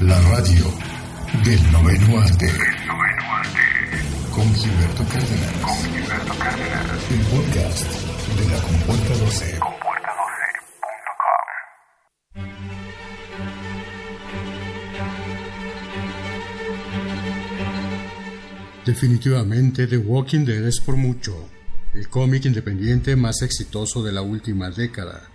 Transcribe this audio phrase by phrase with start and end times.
[0.00, 0.64] La radio
[1.44, 2.50] del noveno arte.
[4.34, 5.84] Con Gilberto Cárdenas.
[7.12, 7.86] El podcast
[8.36, 9.58] de la Compuerta 12.
[18.84, 21.48] Definitivamente The Walking Dead es por mucho
[21.92, 25.33] el cómic independiente más exitoso de la última década.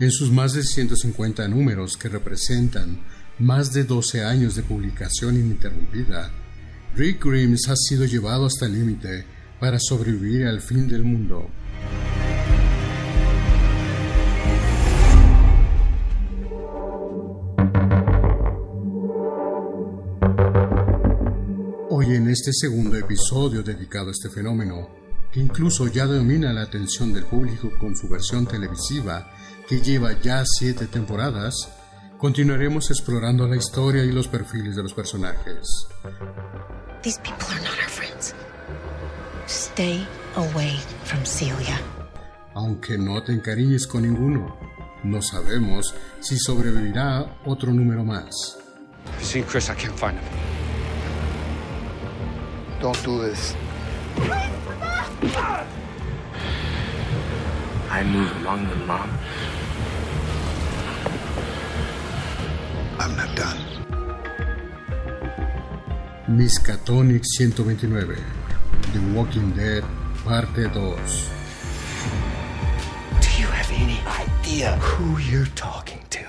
[0.00, 3.00] En sus más de 150 números que representan
[3.38, 6.32] más de 12 años de publicación ininterrumpida,
[6.96, 9.24] Rick Grimes ha sido llevado hasta el límite
[9.60, 11.48] para sobrevivir al fin del mundo.
[21.90, 24.88] Hoy en este segundo episodio dedicado a este fenómeno,
[25.30, 29.30] que incluso ya domina la atención del público con su versión televisiva,
[29.68, 31.68] que lleva ya siete temporadas,
[32.18, 35.86] continuaremos explorando la historia y los perfiles de los personajes.
[37.02, 38.34] These people are not our friends.
[39.46, 41.78] Stay away from Celia.
[42.54, 44.56] Aunque no te encariñes con ninguno,
[45.02, 48.58] no sabemos si sobrevivirá otro número más.
[49.18, 49.68] You seen Chris?
[49.68, 50.24] I can't find him.
[52.80, 53.54] Don't do this.
[57.90, 59.08] I move among them, Mom.
[62.98, 63.58] I'm not done.
[66.28, 68.16] Miskatonic 129,
[68.92, 69.84] The Walking Dead,
[70.24, 70.70] parte 2.
[73.20, 76.24] Do you have any idea who you're talking to?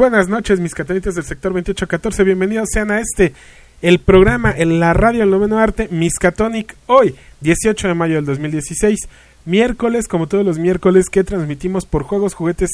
[0.00, 2.24] Buenas noches, mis catalitas del sector 2814.
[2.24, 3.34] Bienvenidos sean a este,
[3.82, 8.98] el programa en la radio del noveno arte, Miskatonic, hoy, 18 de mayo del 2016,
[9.44, 12.70] miércoles, como todos los miércoles, que transmitimos por juegos, juguetes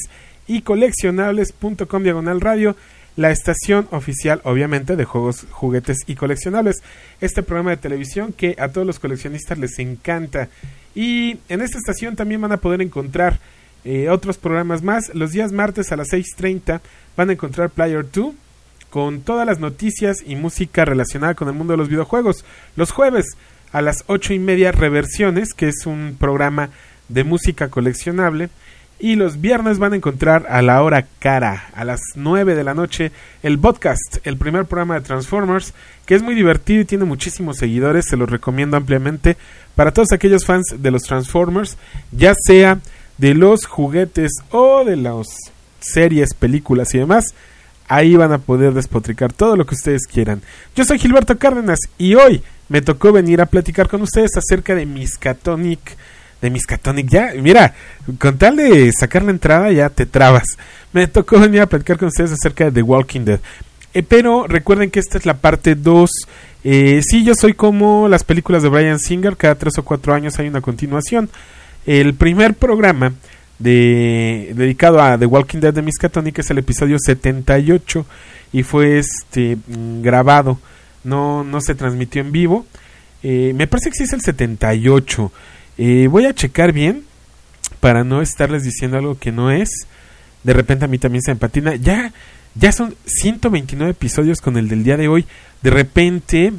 [0.47, 2.77] y coleccionables.com diagonal radio
[3.17, 6.77] la estación oficial, obviamente, de juegos, juguetes y coleccionables.
[7.19, 10.47] Este programa de televisión que a todos los coleccionistas les encanta.
[10.95, 13.37] Y en esta estación también van a poder encontrar
[13.83, 15.13] eh, otros programas más.
[15.13, 16.81] Los días martes a las 6.30
[17.17, 18.33] van a encontrar Player 2
[18.89, 22.45] con todas las noticias y música relacionada con el mundo de los videojuegos.
[22.77, 23.35] Los jueves
[23.73, 26.69] a las ocho y media Reversiones, que es un programa
[27.09, 28.49] de música coleccionable.
[28.99, 32.73] Y los viernes van a encontrar a la hora cara, a las 9 de la
[32.73, 33.11] noche,
[33.43, 35.75] el podcast, el primer programa de Transformers,
[36.07, 39.37] que es muy divertido y tiene muchísimos seguidores, se los recomiendo ampliamente
[39.75, 41.77] para todos aquellos fans de los Transformers,
[42.11, 42.79] ya sea
[43.19, 45.27] de los juguetes o de las
[45.91, 47.25] series, películas y demás.
[47.87, 50.41] Ahí van a poder despotricar todo lo que ustedes quieran.
[50.75, 54.85] Yo soy Gilberto Cárdenas y hoy me tocó venir a platicar con ustedes acerca de
[54.85, 55.97] Miskatonic
[56.41, 57.09] de Miskatonic.
[57.09, 57.73] Ya, mira,
[58.19, 60.57] con tal de sacar la entrada ya te trabas.
[60.93, 63.39] Me tocó venir a platicar con ustedes acerca de The Walking Dead.
[63.93, 66.09] Eh, pero recuerden que esta es la parte 2.
[66.63, 70.37] Eh, sí, yo soy como las películas de Brian Singer, cada 3 o 4 años
[70.39, 71.29] hay una continuación.
[71.85, 73.13] El primer programa
[73.59, 78.05] de, dedicado a The Walking Dead de Miskatonic es el episodio 78
[78.53, 80.59] y fue este mm, grabado,
[81.03, 82.65] no, no se transmitió en vivo.
[83.23, 85.31] Eh, me parece que sí es el 78.
[85.77, 87.03] Eh, voy a checar bien
[87.79, 89.69] para no estarles diciendo algo que no es.
[90.43, 91.75] De repente a mí también se me patina.
[91.75, 92.13] Ya,
[92.55, 95.25] ya son 129 episodios con el del día de hoy.
[95.61, 96.53] De repente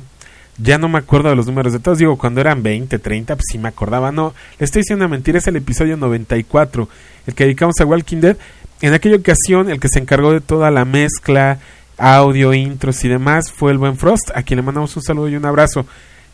[0.59, 1.99] ya no me acuerdo de los números de todos.
[1.99, 4.13] Digo, cuando eran 20, 30, pues sí me acordaba.
[4.13, 5.39] No, le estoy diciendo una mentira.
[5.39, 6.89] Es el episodio 94,
[7.27, 8.37] el que dedicamos a Walking Dead.
[8.81, 11.59] En aquella ocasión, el que se encargó de toda la mezcla,
[11.97, 15.37] audio, intros y demás fue el buen Frost, a quien le mandamos un saludo y
[15.37, 15.87] un abrazo.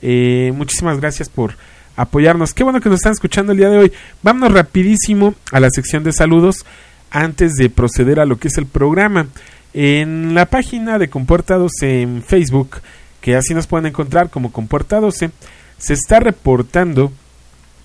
[0.02, 1.56] Eh, muchísimas gracias por
[1.96, 2.52] apoyarnos.
[2.52, 3.92] Qué bueno que nos están escuchando el día de hoy.
[4.22, 6.66] Vámonos rapidísimo a la sección de saludos
[7.10, 9.26] antes de proceder a lo que es el programa.
[9.72, 12.80] En la página de Compuerta 12 en Facebook,
[13.24, 15.30] que así nos pueden encontrar como Compuerta 12,
[15.78, 17.10] se está reportando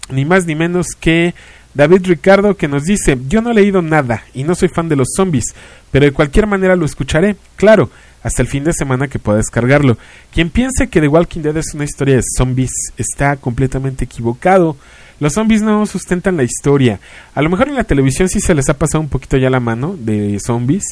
[0.09, 1.33] ni más ni menos que
[1.73, 4.97] David Ricardo que nos dice, yo no he leído nada y no soy fan de
[4.97, 5.55] los zombies,
[5.91, 7.37] pero de cualquier manera lo escucharé.
[7.55, 7.89] Claro,
[8.21, 9.97] hasta el fin de semana que pueda descargarlo.
[10.33, 14.75] Quien piense que The Walking Dead es una historia de zombies está completamente equivocado.
[15.21, 16.99] Los zombies no sustentan la historia.
[17.33, 19.61] A lo mejor en la televisión sí se les ha pasado un poquito ya la
[19.61, 20.83] mano de zombies,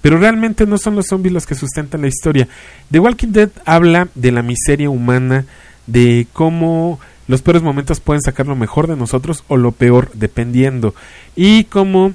[0.00, 2.48] pero realmente no son los zombies los que sustentan la historia.
[2.90, 5.44] The Walking Dead habla de la miseria humana,
[5.86, 10.94] de cómo los peores momentos pueden sacar lo mejor de nosotros o lo peor, dependiendo.
[11.36, 12.14] Y cómo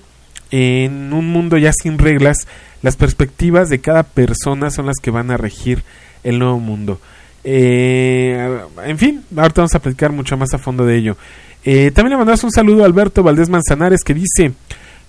[0.52, 2.48] en un mundo ya sin reglas,
[2.82, 5.84] las perspectivas de cada persona son las que van a regir
[6.24, 7.00] el nuevo mundo.
[7.44, 11.18] Eh, en fin, ahorita vamos a platicar mucho más a fondo de ello.
[11.64, 14.54] Eh, también le mandamos un saludo a Alberto Valdés Manzanares que dice,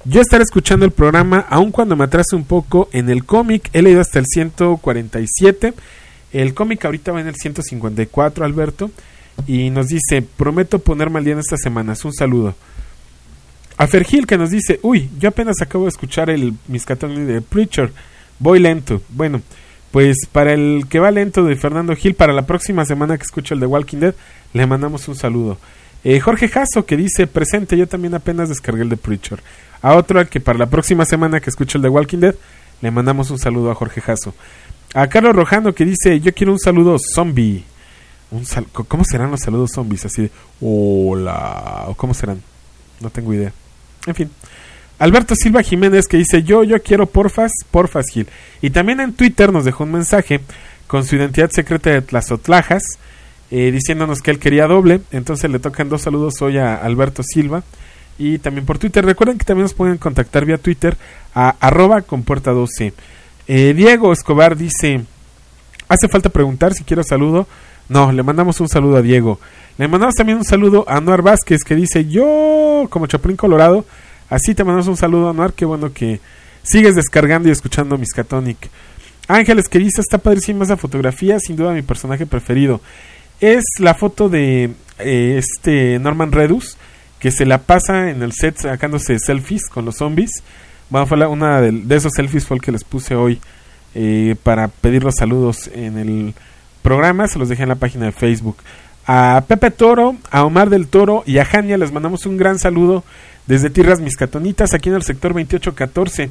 [0.08, 3.82] yo estaré escuchando el programa aun cuando me atrase un poco en el cómic, he
[3.82, 5.74] leído hasta el 147,
[6.32, 8.90] el cómic ahorita va en el 154 Alberto,
[9.46, 12.54] y nos dice, prometo ponerme al día en estas semanas, un saludo.
[13.76, 17.92] A Fergil que nos dice, uy, yo apenas acabo de escuchar el Miskatonic de Preacher,
[18.38, 19.02] voy lento.
[19.10, 19.42] Bueno,
[19.90, 23.54] pues para el que va lento de Fernando Gil, para la próxima semana que escuche
[23.54, 24.14] el de Walking Dead,
[24.54, 25.58] le mandamos un saludo.
[26.04, 29.40] Eh, Jorge Jasso que dice, presente, yo también apenas descargué el de Preacher.
[29.82, 32.34] A otro que para la próxima semana que escuche el de Walking Dead,
[32.80, 34.34] le mandamos un saludo a Jorge Jasso.
[34.94, 37.64] A Carlos Rojano que dice, yo quiero un saludo zombie.
[38.30, 40.06] Un ¿Cómo serán los saludos zombies?
[40.06, 40.30] Así de,
[40.60, 42.42] hola, o cómo serán.
[43.00, 43.52] No tengo idea.
[44.06, 44.30] En fin.
[44.98, 48.26] Alberto Silva Jiménez que dice yo, yo quiero porfas, porfas Gil.
[48.62, 50.40] Y también en Twitter nos dejó un mensaje
[50.86, 52.82] con su identidad secreta de Tlazotlajas,
[53.50, 55.00] eh, diciéndonos que él quería doble.
[55.10, 57.62] Entonces le tocan dos saludos hoy a Alberto Silva.
[58.18, 59.04] Y también por Twitter.
[59.04, 60.96] Recuerden que también nos pueden contactar vía Twitter
[61.34, 62.92] a arroba compuerta 12.
[63.48, 65.02] Eh, Diego Escobar dice,
[65.88, 67.46] ¿hace falta preguntar si quiero saludo?
[67.88, 69.38] No, le mandamos un saludo a Diego.
[69.78, 73.84] Le mandamos también un saludo a Anuar Vázquez que dice, yo como Chapulín Colorado,
[74.30, 76.20] así te mandamos un saludo Anuar, qué bueno que
[76.62, 78.70] sigues descargando y escuchando Miskatonic.
[79.28, 82.80] Ángeles que dice, está padrísima esa fotografía, sin duda mi personaje preferido.
[83.40, 86.76] Es la foto de eh, este Norman Redus,
[87.26, 90.30] que se la pasa en el set sacándose selfies con los zombies.
[90.90, 93.40] Bueno, fue una de, esos selfies fue el que les puse hoy
[93.96, 96.34] eh, para pedir los saludos en el
[96.82, 98.58] programa, se los dejé en la página de Facebook.
[99.08, 103.02] A Pepe Toro, a Omar del Toro y a Jania les mandamos un gran saludo
[103.48, 106.30] desde Tierras Miscatonitas, aquí en el sector 2814.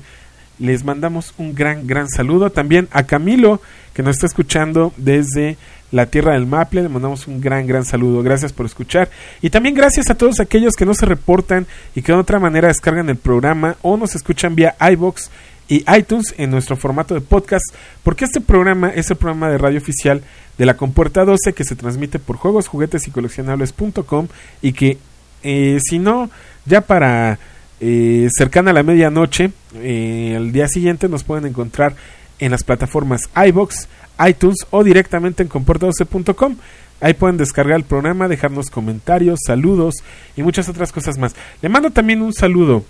[0.60, 2.52] Les mandamos un gran, gran saludo.
[2.52, 3.60] También a Camilo,
[3.94, 5.58] que nos está escuchando desde
[5.92, 6.84] la tierra del Maple.
[6.84, 8.24] Le mandamos un gran, gran saludo.
[8.24, 9.10] Gracias por escuchar.
[9.42, 12.68] Y también gracias a todos aquellos que no se reportan y que de otra manera
[12.68, 15.30] descargan el programa o nos escuchan vía iBox
[15.68, 17.66] y iTunes en nuestro formato de podcast,
[18.04, 20.22] porque este programa es el programa de radio oficial
[20.58, 24.28] de la Compuerta 12 que se transmite por juegos, juguetes y coleccionables.com
[24.62, 24.98] y que
[25.44, 26.30] eh, si no,
[26.66, 27.40] ya para
[27.80, 31.96] eh, cercana a la medianoche, eh, el día siguiente nos pueden encontrar
[32.40, 33.88] en las plataformas iBox,
[34.28, 36.58] iTunes o directamente en compuerta12.com.
[37.02, 39.96] Ahí pueden descargar el programa, dejarnos comentarios, saludos
[40.36, 41.36] y muchas otras cosas más.
[41.62, 42.86] Le mando también un saludo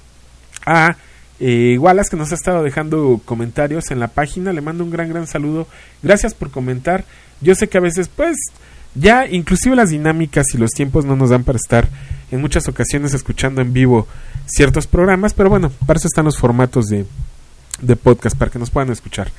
[0.66, 0.96] a
[1.40, 4.54] eh, Wallace que nos ha estado dejando comentarios en la página.
[4.54, 5.68] Le mando un gran, gran saludo.
[6.04, 7.04] Gracias por comentar.
[7.42, 8.38] Yo sé que a veces, pues,
[8.94, 11.88] ya inclusive las dinámicas y los tiempos no nos dan para estar
[12.32, 14.08] en muchas ocasiones escuchando en vivo
[14.46, 17.06] ciertos programas, pero bueno, para eso están los formatos de,
[17.82, 19.30] de podcast, para que nos puedan escuchar.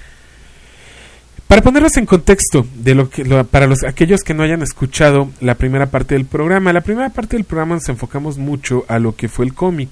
[1.49, 5.55] Para ponerlos en contexto de lo que para los aquellos que no hayan escuchado la
[5.55, 9.29] primera parte del programa, la primera parte del programa nos enfocamos mucho a lo que
[9.29, 9.89] fue el cómic.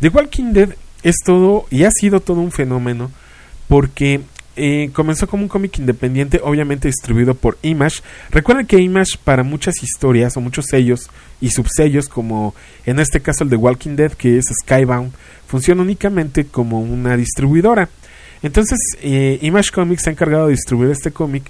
[0.00, 0.70] The Walking Dead
[1.02, 3.10] es todo y ha sido todo un fenómeno
[3.68, 4.22] porque
[4.56, 8.00] eh, comenzó como un cómic independiente, obviamente distribuido por Image.
[8.30, 12.54] Recuerden que Image para muchas historias o muchos sellos y subsellos, como
[12.86, 15.12] en este caso el de Walking Dead, que es Skybound,
[15.46, 17.90] funciona únicamente como una distribuidora.
[18.44, 21.44] Entonces, eh, Image Comics se ha encargado de distribuir este cómic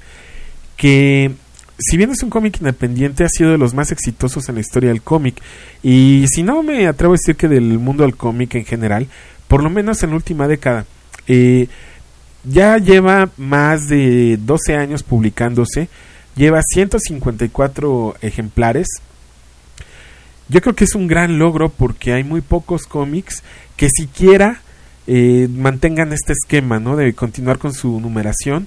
[0.77, 1.33] que,
[1.77, 4.91] si bien es un cómic independiente, ha sido de los más exitosos en la historia
[4.91, 5.43] del cómic.
[5.83, 9.09] Y si no me atrevo a decir que del mundo del cómic en general,
[9.49, 10.87] por lo menos en la última década.
[11.27, 11.67] Eh,
[12.45, 15.89] ya lleva más de 12 años publicándose,
[16.37, 18.87] lleva 154 ejemplares.
[20.49, 23.43] Yo creo que es un gran logro porque hay muy pocos cómics
[23.77, 24.61] que siquiera
[25.07, 26.97] eh, mantengan este esquema, ¿no?
[26.97, 28.67] De continuar con su numeración.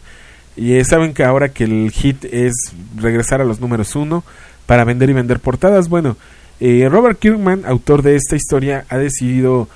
[0.55, 2.53] Y eh, saben que ahora que el hit es
[2.95, 4.23] regresar a los números uno
[4.65, 5.89] para vender y vender portadas.
[5.89, 6.17] Bueno,
[6.59, 9.67] eh, Robert Kirkman, autor de esta historia, ha decidido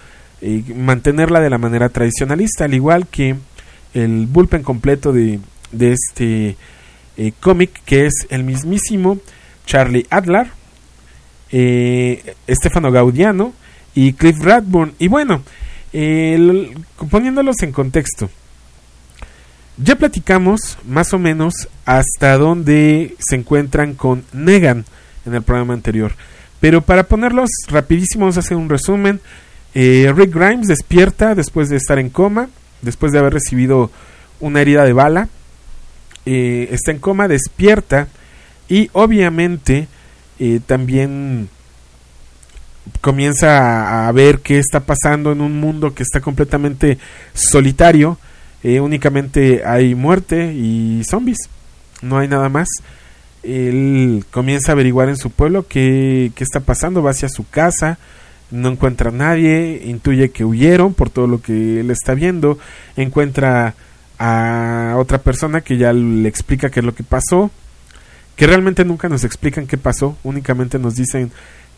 [0.75, 3.35] mantenerla de la manera tradicionalista, al igual que
[3.93, 5.39] el bullpen completo de,
[5.71, 6.57] de este
[7.39, 9.19] cómic, que es el mismísimo
[9.67, 10.47] Charlie Adler,
[12.49, 13.53] Stefano Gaudiano
[13.93, 14.93] y Cliff Radburn.
[14.97, 15.43] Y bueno,
[17.09, 18.29] poniéndolos en contexto,
[19.77, 24.85] ya platicamos más o menos hasta dónde se encuentran con Negan
[25.25, 26.13] en el programa anterior.
[26.59, 29.19] Pero para ponerlos rapidísimo, vamos a hacer un resumen.
[29.73, 32.49] Eh, Rick Grimes despierta después de estar en coma,
[32.81, 33.89] después de haber recibido
[34.39, 35.29] una herida de bala.
[36.25, 38.07] Eh, está en coma, despierta
[38.69, 39.87] y obviamente
[40.39, 41.49] eh, también
[43.01, 46.97] comienza a, ver qué está pasando en un mundo que está completamente
[47.33, 48.17] solitario.
[48.63, 51.49] Eh, únicamente hay muerte y zombies.
[52.01, 52.67] No hay nada más.
[53.43, 57.03] Él comienza a averiguar en su pueblo qué, qué está pasando.
[57.03, 57.97] Va hacia su casa.
[58.49, 59.81] No encuentra a nadie.
[59.85, 62.59] Intuye que huyeron por todo lo que él está viendo.
[62.97, 63.75] Encuentra
[64.19, 67.49] a otra persona que ya le explica qué es lo que pasó.
[68.35, 70.17] Que realmente nunca nos explican qué pasó.
[70.23, 71.31] Únicamente nos dicen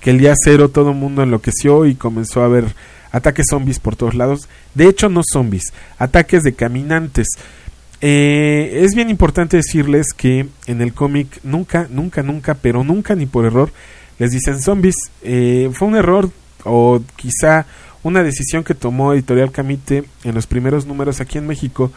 [0.03, 2.65] que el día cero todo el mundo enloqueció y comenzó a haber
[3.12, 4.50] ataques zombies por todos lados.
[4.75, 7.27] De hecho, no zombies, ataques de caminantes.
[8.01, 13.25] Eh, es bien importante decirles que en el cómic nunca, nunca, nunca, pero nunca ni
[13.25, 13.72] por error
[14.19, 14.95] les dicen zombies.
[15.22, 16.29] Eh, fue un error
[16.65, 17.65] o quizá
[18.03, 21.93] una decisión que tomó Editorial Camite en los primeros números aquí en México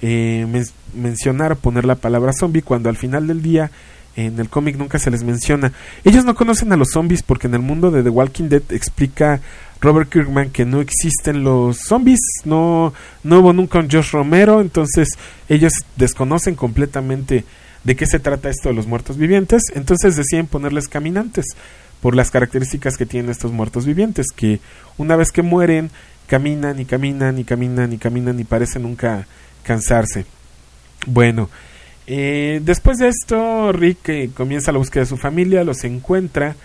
[0.00, 0.46] eh,
[0.94, 3.70] mencionar o poner la palabra zombie cuando al final del día
[4.16, 5.72] en el cómic nunca se les menciona.
[6.04, 9.40] Ellos no conocen a los zombies porque en el mundo de The Walking Dead explica
[9.80, 15.08] Robert Kirkman que no existen los zombies, no, no hubo nunca un Josh Romero, entonces
[15.48, 17.44] ellos desconocen completamente
[17.82, 21.46] de qué se trata esto de los muertos vivientes, entonces deciden ponerles caminantes
[22.00, 24.60] por las características que tienen estos muertos vivientes, que
[24.98, 25.90] una vez que mueren
[26.26, 29.26] caminan y caminan y caminan y caminan y parecen nunca
[29.64, 30.26] cansarse.
[31.06, 31.50] Bueno,
[32.06, 36.56] eh, después de esto, Rick eh, comienza la búsqueda de su familia, los encuentra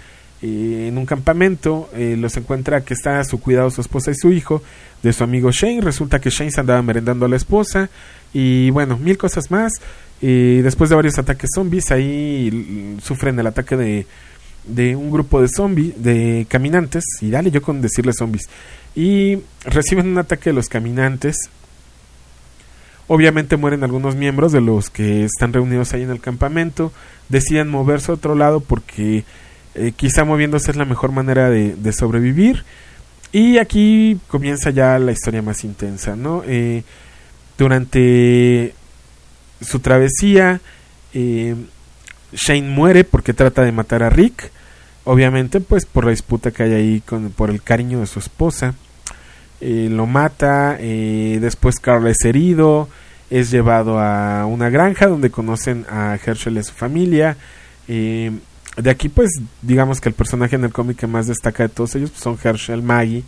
[0.42, 4.32] eh, en un campamento, los encuentra que está a su cuidado su esposa y su
[4.32, 4.62] hijo,
[5.04, 5.82] de su amigo Shane.
[5.82, 7.90] Resulta que Shane se andaba merendando a la esposa
[8.34, 9.74] y bueno, mil cosas más.
[10.22, 14.06] después de varios ataques zombies, ahí sufren el ataque de,
[14.66, 18.44] de un grupo de zombies, de caminantes, y dale yo con decirle zombies.
[18.96, 21.50] Y reciben un ataque de los caminantes
[23.08, 26.92] Obviamente mueren algunos miembros de los que están reunidos ahí en el campamento.
[27.30, 29.24] Deciden moverse a otro lado porque
[29.76, 32.66] eh, quizá moviéndose es la mejor manera de, sobrevivir.
[33.32, 36.44] Y aquí comienza ya la historia más intensa, ¿no?
[36.46, 36.84] Eh,
[37.58, 38.74] durante
[39.62, 40.60] su travesía,
[41.14, 41.56] eh,
[42.34, 44.52] Shane muere porque trata de matar a Rick.
[45.06, 48.76] Obviamente, pues por la disputa que hay ahí con, por el cariño de su esposa.
[49.60, 52.88] Eh, lo mata, eh, después Carl es herido,
[53.30, 57.38] es llevado a una granja donde conocen a Herschel y a su familia.
[57.88, 58.32] Eh,
[58.76, 59.32] de aquí pues
[59.64, 62.38] digamos que el personaje en el cómic que más destaca de todos ellos pues, son
[62.42, 63.24] Herschel, Maggie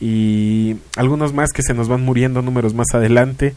[0.00, 3.54] y algunos más que se nos van muriendo números más adelante.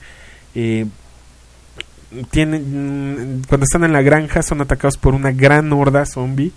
[2.30, 6.52] tienen, cuando están en la granja son atacados por una gran horda zombie,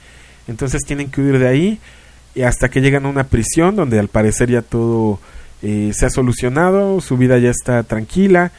[0.49, 1.81] entonces tienen que huir de ahí
[2.35, 5.19] y hasta que llegan a una prisión donde al parecer ya todo
[5.69, 8.53] eh, se ha solucionado, su vida ya está tranquila,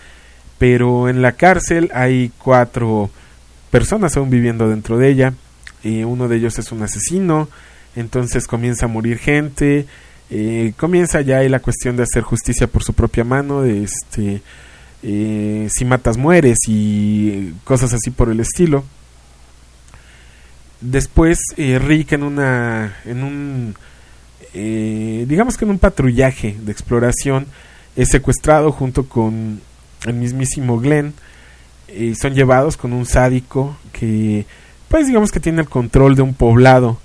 [0.58, 3.10] pero en la cárcel hay cuatro
[3.72, 5.34] personas aún viviendo dentro de ella,
[5.84, 7.48] y uno de ellos es un asesino,
[7.96, 9.86] entonces comienza a morir gente,
[10.30, 14.42] eh, comienza ya la cuestión de hacer justicia por su propia mano, de este,
[15.02, 18.84] eh, si matas mueres y cosas así por el estilo.
[20.82, 23.76] Después Rick en una en un
[24.54, 27.48] eh, digamos que en un patrullaje de exploración,
[27.96, 29.60] es secuestrado junto con
[30.06, 31.14] el mismísimo Glenn
[31.94, 34.46] y son llevados con un sádico que,
[34.88, 37.00] pues digamos que tiene el control de un poblado.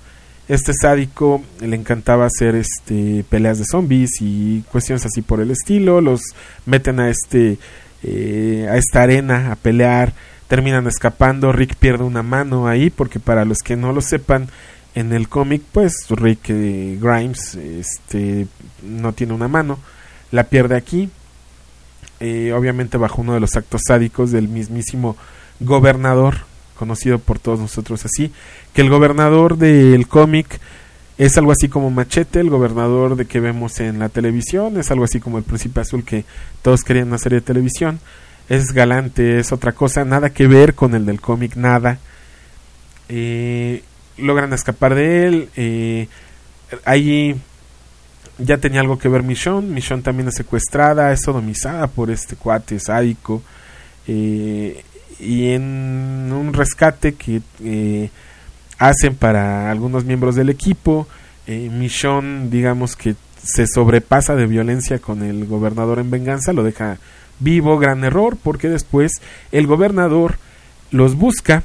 [0.47, 6.01] Este sádico le encantaba hacer este peleas de zombies y cuestiones así por el estilo.
[6.01, 6.21] Los
[6.65, 7.57] meten a este
[8.03, 10.13] eh, a esta arena a pelear,
[10.49, 11.53] terminan escapando.
[11.53, 14.49] Rick pierde una mano ahí porque para los que no lo sepan
[14.95, 18.47] en el cómic, pues Rick eh, Grimes este,
[18.83, 19.79] no tiene una mano,
[20.31, 21.09] la pierde aquí,
[22.19, 25.17] eh, obviamente bajo uno de los actos sádicos del mismísimo
[25.59, 26.35] gobernador,
[26.77, 28.31] conocido por todos nosotros así,
[28.73, 30.59] que el gobernador del cómic
[31.17, 35.05] es algo así como Machete, el gobernador de que vemos en la televisión, es algo
[35.05, 36.25] así como el príncipe azul que
[36.61, 37.99] todos querían una serie de televisión,
[38.49, 41.99] es galante, es otra cosa, nada que ver con el del cómic, nada.
[43.09, 43.83] Eh,
[44.17, 46.09] logran escapar de él.
[46.85, 47.39] Ahí
[48.37, 49.69] ya tenía algo que ver Michonne.
[49.69, 53.41] Michonne también es secuestrada, es sodomizada por este cuate sádico.
[54.07, 54.83] Eh,
[55.19, 58.09] y en un rescate que eh,
[58.77, 61.07] hacen para algunos miembros del equipo,
[61.47, 66.97] eh, Michonne, digamos que se sobrepasa de violencia con el gobernador en venganza, lo deja
[67.39, 69.13] vivo, gran error, porque después
[69.51, 70.37] el gobernador
[70.91, 71.63] los busca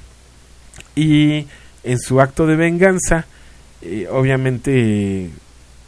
[0.97, 1.47] y
[1.89, 3.25] en su acto de venganza,
[3.81, 5.31] eh, obviamente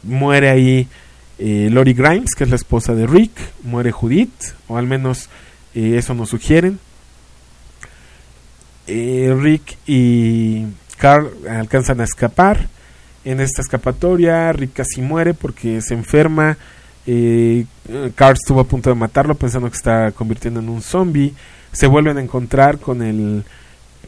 [0.01, 0.87] muere ahí
[1.37, 3.31] eh, Lori Grimes, que es la esposa de Rick,
[3.63, 5.29] muere Judith, o al menos
[5.75, 6.79] eh, eso nos sugieren.
[8.87, 10.65] Rick y
[10.97, 12.67] Carl alcanzan a escapar.
[13.23, 16.57] En esta escapatoria, Rick casi muere porque se enferma.
[18.15, 21.33] Carl estuvo a punto de matarlo pensando que está convirtiendo en un zombie.
[21.71, 23.45] Se vuelven a encontrar con el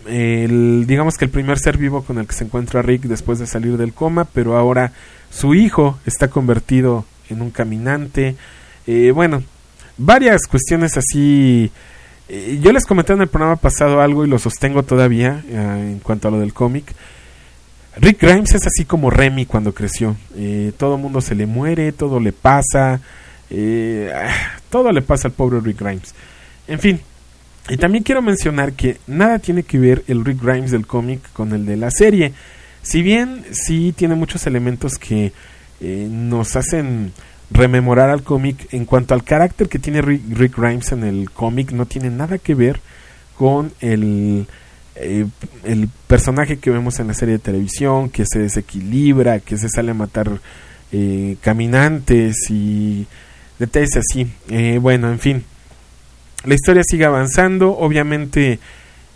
[0.07, 3.47] el, digamos que el primer ser vivo con el que se encuentra Rick después de
[3.47, 4.91] salir del coma, pero ahora
[5.29, 8.35] su hijo está convertido en un caminante.
[8.87, 9.43] Eh, bueno,
[9.97, 11.71] varias cuestiones así.
[12.29, 15.99] Eh, yo les comenté en el programa pasado algo y lo sostengo todavía eh, en
[15.99, 16.93] cuanto a lo del cómic.
[17.97, 20.15] Rick Grimes es así como Remy cuando creció.
[20.77, 23.01] todo mundo se le muere, todo le pasa.
[23.51, 24.33] Ah,
[24.71, 26.15] todo le pasa al pobre Rick Grimes.
[26.67, 26.99] En fin,
[27.69, 31.53] y también quiero mencionar que nada tiene que ver el Rick Grimes del cómic con
[31.53, 32.33] el de la serie.
[32.81, 35.31] Si bien sí tiene muchos elementos que
[35.79, 37.13] eh, nos hacen
[37.51, 41.85] rememorar al cómic, en cuanto al carácter que tiene Rick, Grimes en el cómic, no
[41.85, 42.81] tiene nada que ver
[43.37, 44.45] con el,
[44.95, 45.25] eh,
[46.07, 49.93] personaje que vemos en la serie de televisión, que se desequilibra, que se sale a
[49.93, 50.41] matar
[50.91, 53.07] eh, caminantes y
[53.57, 54.29] detalles así.
[54.81, 55.45] bueno, en fin
[56.45, 58.59] la historia sigue avanzando, obviamente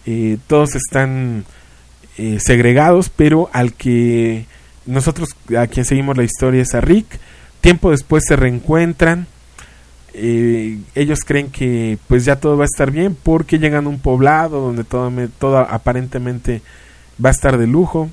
[0.06, 1.46] eh, todos están
[2.18, 4.46] eh, segregados, pero al que
[4.86, 7.20] nosotros, a quien seguimos la historia es a Rick,
[7.62, 9.28] tiempo después se reencuentran,
[10.14, 14.00] eh, ellos creen que pues ya todo va a estar bien porque llegan a un
[14.00, 16.62] poblado donde todo, todo aparentemente
[17.24, 18.10] va a estar de lujo,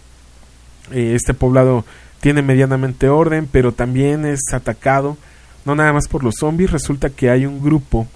[0.91, 1.85] este poblado
[2.21, 5.17] tiene medianamente orden, pero también es atacado,
[5.65, 8.07] no nada más por los zombies, resulta que hay un grupo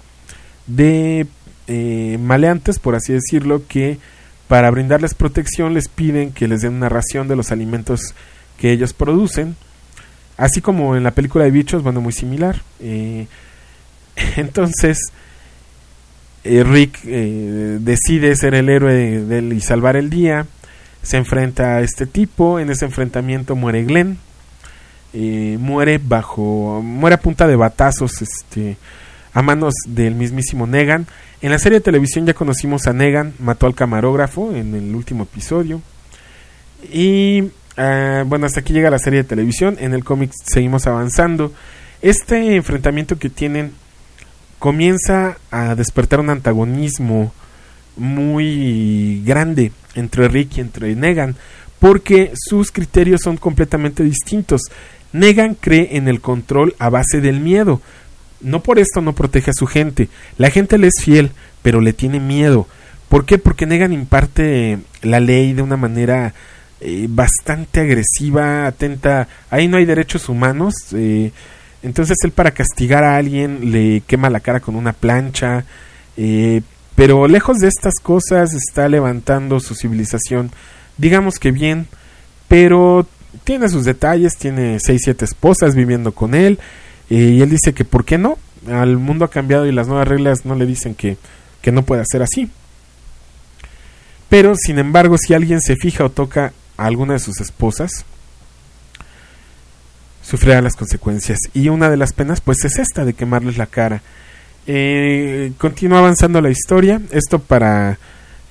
[0.69, 1.27] de
[1.67, 3.97] eh, maleantes, por así decirlo, que
[4.47, 8.13] para brindarles protección les piden que les den una ración de los alimentos
[8.57, 9.55] que ellos producen,
[10.37, 12.61] así como en la película de bichos, bueno, muy similar.
[12.79, 13.27] Eh,
[14.37, 14.97] entonces,
[16.43, 20.45] eh, Rick decide ser el héroe y salvar el día,
[21.01, 24.17] se enfrenta a este tipo, en ese enfrentamiento muere Glenn,
[25.13, 28.77] muere bajo, muere a punta de batazos, este,
[29.33, 31.07] a manos del mismísimo Negan.
[31.41, 35.23] En la serie de televisión ya conocimos a Negan, mató al camarógrafo en el último
[35.23, 35.81] episodio.
[36.91, 39.77] Y ah, bueno, hasta aquí llega la serie de televisión.
[39.79, 41.53] En el cómic seguimos avanzando.
[42.01, 43.73] Este enfrentamiento que tienen
[44.57, 47.33] comienza a despertar un antagonismo
[47.95, 51.35] muy grande entre Rick y entre Negan,
[51.79, 54.61] porque sus criterios son completamente distintos.
[55.11, 57.81] Negan cree en el control a base del miedo.
[58.41, 60.09] No por esto no protege a su gente.
[60.37, 62.67] La gente le es fiel, pero le tiene miedo.
[63.09, 63.37] ¿Por qué?
[63.37, 66.33] Porque Negan imparte la ley de una manera
[66.81, 69.27] eh, bastante agresiva, atenta.
[69.49, 70.73] Ahí no hay derechos humanos.
[70.93, 71.31] Eh,
[71.81, 75.65] entonces él para castigar a alguien le quema la cara con una plancha.
[76.17, 76.61] Eh,
[76.95, 80.51] pero lejos de estas cosas está levantando su civilización.
[80.97, 81.87] Digamos que bien,
[82.47, 83.07] pero
[83.43, 86.59] tiene sus detalles, tiene seis, siete esposas viviendo con él.
[87.09, 88.37] Y él dice que ¿por qué no?
[88.67, 91.17] Al mundo ha cambiado y las nuevas reglas no le dicen que,
[91.61, 92.49] que no puede ser así.
[94.29, 98.05] Pero, sin embargo, si alguien se fija o toca a alguna de sus esposas,
[100.21, 101.39] sufrirá las consecuencias.
[101.53, 104.03] Y una de las penas, pues, es esta de quemarles la cara.
[104.67, 107.01] Eh, continúa avanzando la historia.
[107.11, 107.97] Esto para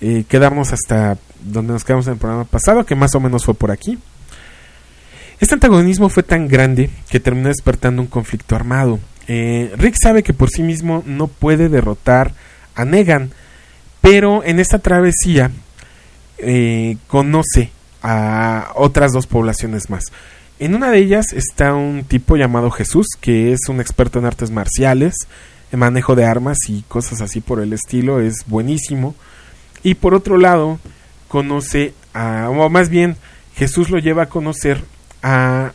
[0.01, 3.55] eh, quedarnos hasta donde nos quedamos en el programa pasado, que más o menos fue
[3.55, 3.99] por aquí.
[5.40, 8.98] Este antagonismo fue tan grande que terminó despertando un conflicto armado.
[9.29, 12.33] Eh, Rick sabe que por sí mismo no puede derrotar
[12.74, 13.31] a Negan,
[14.01, 15.53] pero en esta travesía
[16.38, 17.70] eh, conoce
[18.03, 20.05] a otras dos poblaciones más.
[20.59, 24.51] En una de ellas está un tipo llamado Jesús, que es un experto en artes
[24.51, 25.14] marciales,
[25.70, 29.14] en manejo de armas y cosas así por el estilo, es buenísimo.
[29.85, 30.81] Y por otro lado,
[31.29, 33.16] conoce a, o más bien,
[33.55, 34.83] Jesús lo lleva a conocer
[35.23, 35.73] a,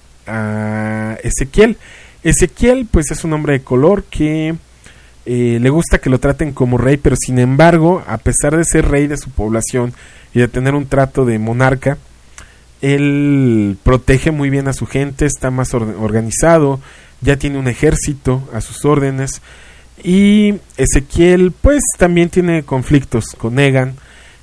[1.24, 1.78] Ezequiel.
[2.24, 4.56] Ezequiel, pues es un hombre de color que
[5.26, 8.90] eh, le gusta que lo traten como rey, pero sin embargo, a pesar de ser
[8.90, 9.94] rey de su población
[10.34, 11.98] y de tener un trato de monarca,
[12.82, 16.80] él protege muy bien a su gente, está más organizado,
[17.22, 19.42] ya tiene un ejército a sus órdenes
[20.04, 23.96] y Ezequiel pues también tiene conflictos con Negan,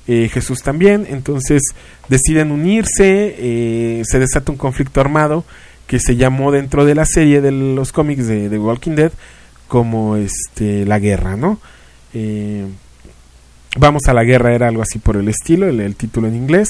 [0.07, 1.61] eh, Jesús también, entonces
[2.09, 5.45] deciden unirse, eh, se desata un conflicto armado
[5.87, 9.11] que se llamó dentro de la serie de los cómics de Walking Dead
[9.67, 11.59] como este la guerra, ¿no?
[12.13, 12.65] Eh,
[13.77, 16.67] vamos a la guerra era algo así por el estilo, el, título en inglés.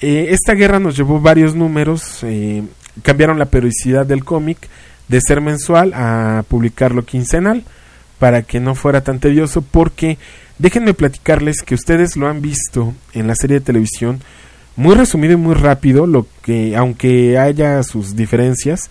[0.00, 2.24] Esta guerra nos llevó varios números,
[3.02, 4.68] cambiaron la periodicidad del cómic
[5.08, 7.64] de ser mensual a publicarlo quincenal
[8.18, 10.18] para que no fuera tan tedioso porque
[10.58, 14.20] déjenme platicarles que ustedes lo han visto en la serie de televisión
[14.76, 18.90] muy resumido y muy rápido, lo que aunque haya sus diferencias,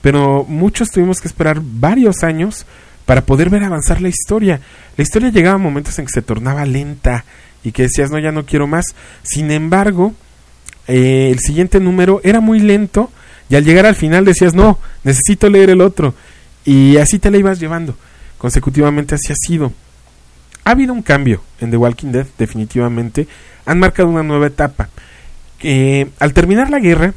[0.00, 2.66] pero muchos tuvimos que esperar varios años
[3.06, 4.60] para poder ver avanzar la historia.
[4.96, 7.24] La historia llegaba a momentos en que se tornaba lenta
[7.64, 8.84] y que decías, no, ya no quiero más.
[9.22, 10.12] Sin embargo,
[10.86, 13.10] eh, el siguiente número era muy lento
[13.48, 16.14] y al llegar al final decías, no, necesito leer el otro.
[16.64, 17.96] Y así te la ibas llevando.
[18.38, 19.72] Consecutivamente así ha sido.
[20.64, 23.26] Ha habido un cambio en The Walking Dead, definitivamente.
[23.66, 24.88] Han marcado una nueva etapa.
[25.58, 27.14] que al terminar la guerra,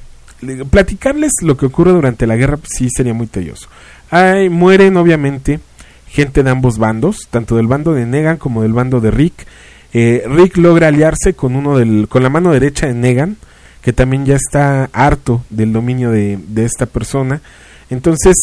[0.69, 3.67] platicarles lo que ocurre durante la guerra sí sería muy tedioso.
[4.11, 5.59] Hay, mueren obviamente
[6.07, 9.45] gente de ambos bandos, tanto del bando de Negan como del bando de Rick.
[9.93, 13.37] Eh, Rick logra aliarse con uno del, con la mano derecha de Negan,
[13.81, 17.41] que también ya está harto del dominio de esta persona.
[17.89, 18.35] Entonces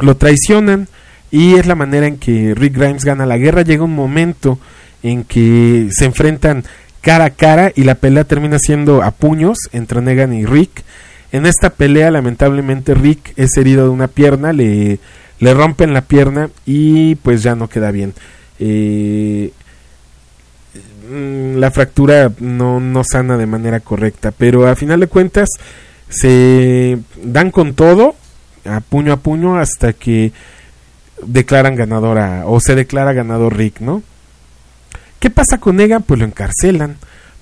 [0.00, 0.88] lo traicionan
[1.30, 3.62] y es la manera en que Rick Grimes gana la guerra.
[3.62, 4.58] Llega un momento
[5.02, 6.64] en que se enfrentan
[7.00, 10.84] cara a cara y la pelea termina siendo a puños entre Negan y Rick.
[11.32, 14.98] En esta pelea lamentablemente Rick es herido de una pierna, le,
[15.38, 18.14] le rompen la pierna y pues ya no queda bien.
[18.58, 19.52] Eh,
[21.10, 25.48] mm, la fractura no, no sana de manera correcta, pero a final de cuentas
[26.08, 28.14] se dan con todo,
[28.64, 30.32] a puño a puño, hasta que
[31.22, 34.02] declaran ganadora o se declara ganador Rick, ¿no?
[35.18, 36.02] ¿Qué pasa con Negan?
[36.02, 36.96] Pues lo encarcelan.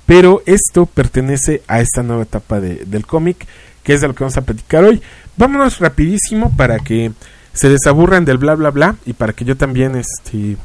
[0.07, 3.47] Pero esto pertenece a esta nueva etapa del cómic,
[3.83, 5.01] que es de lo que vamos a platicar hoy.
[5.37, 7.13] Vámonos rapidísimo para que
[7.55, 10.57] se desaburran del bla bla bla y para que yo también este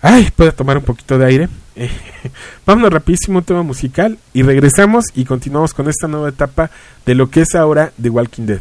[0.00, 1.48] ay pueda tomar un poquito de aire
[2.66, 6.70] vámonos rapidísimo un tema musical y regresamos y continuamos con esta nueva etapa
[7.04, 8.60] de lo que es ahora The Walking Dead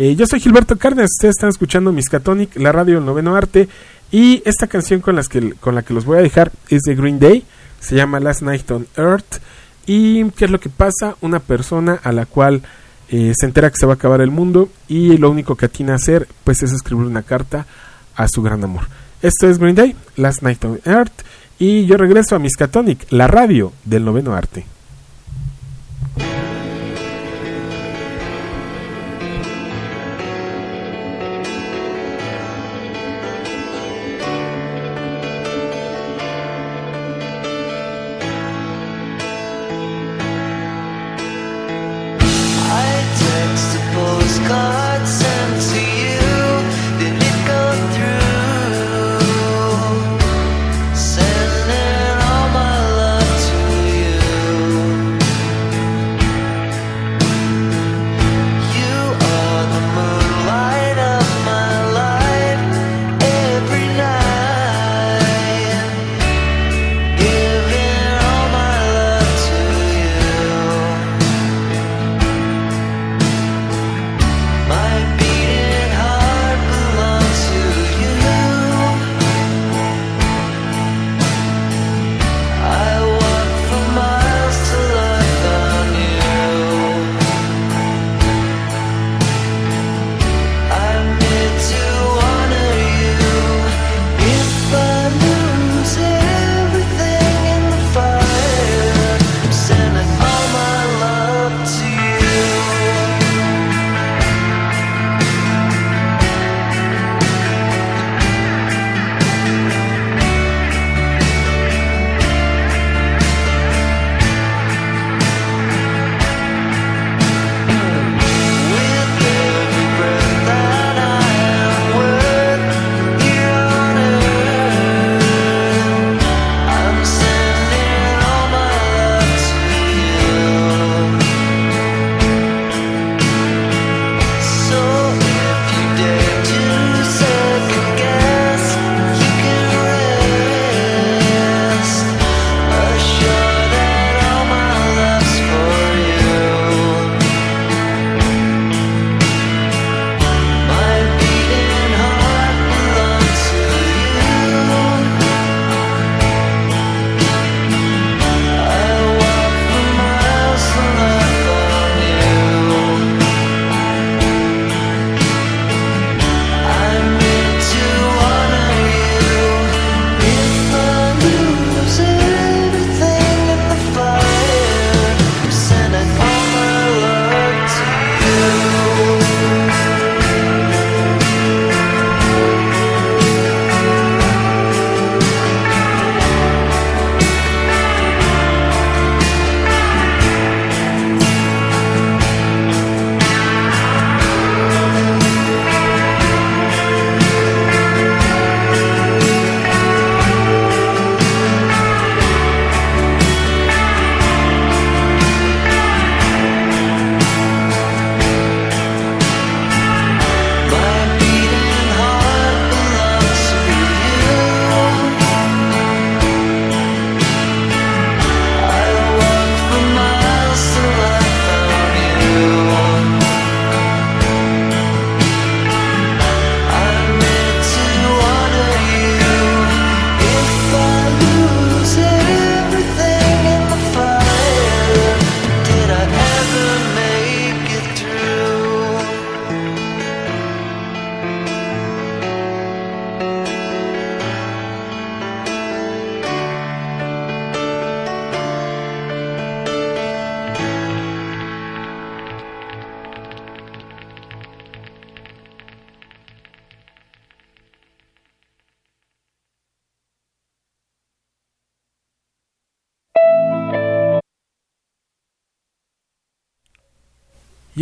[0.00, 3.68] eh, yo soy Gilberto Cárdenas ustedes están escuchando Miskatonic la radio del noveno arte
[4.10, 6.94] y esta canción con, las que, con la que los voy a dejar es de
[6.94, 7.44] Green Day,
[7.80, 9.42] se llama Last Night on Earth.
[9.84, 11.16] ¿Y qué es lo que pasa?
[11.20, 12.62] Una persona a la cual
[13.10, 15.92] eh, se entera que se va a acabar el mundo y lo único que atina
[15.92, 17.66] a hacer pues es escribir una carta
[18.16, 18.84] a su gran amor.
[19.20, 21.22] Esto es Green Day, Last Night on Earth
[21.58, 24.64] y yo regreso a Miskatonic, la radio del noveno arte.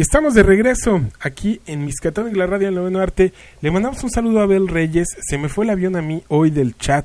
[0.09, 3.35] Estamos de regreso aquí en Miscatón y la radio del Noveno Arte.
[3.61, 5.07] Le mandamos un saludo a Abel Reyes.
[5.21, 7.05] Se me fue el avión a mí hoy del chat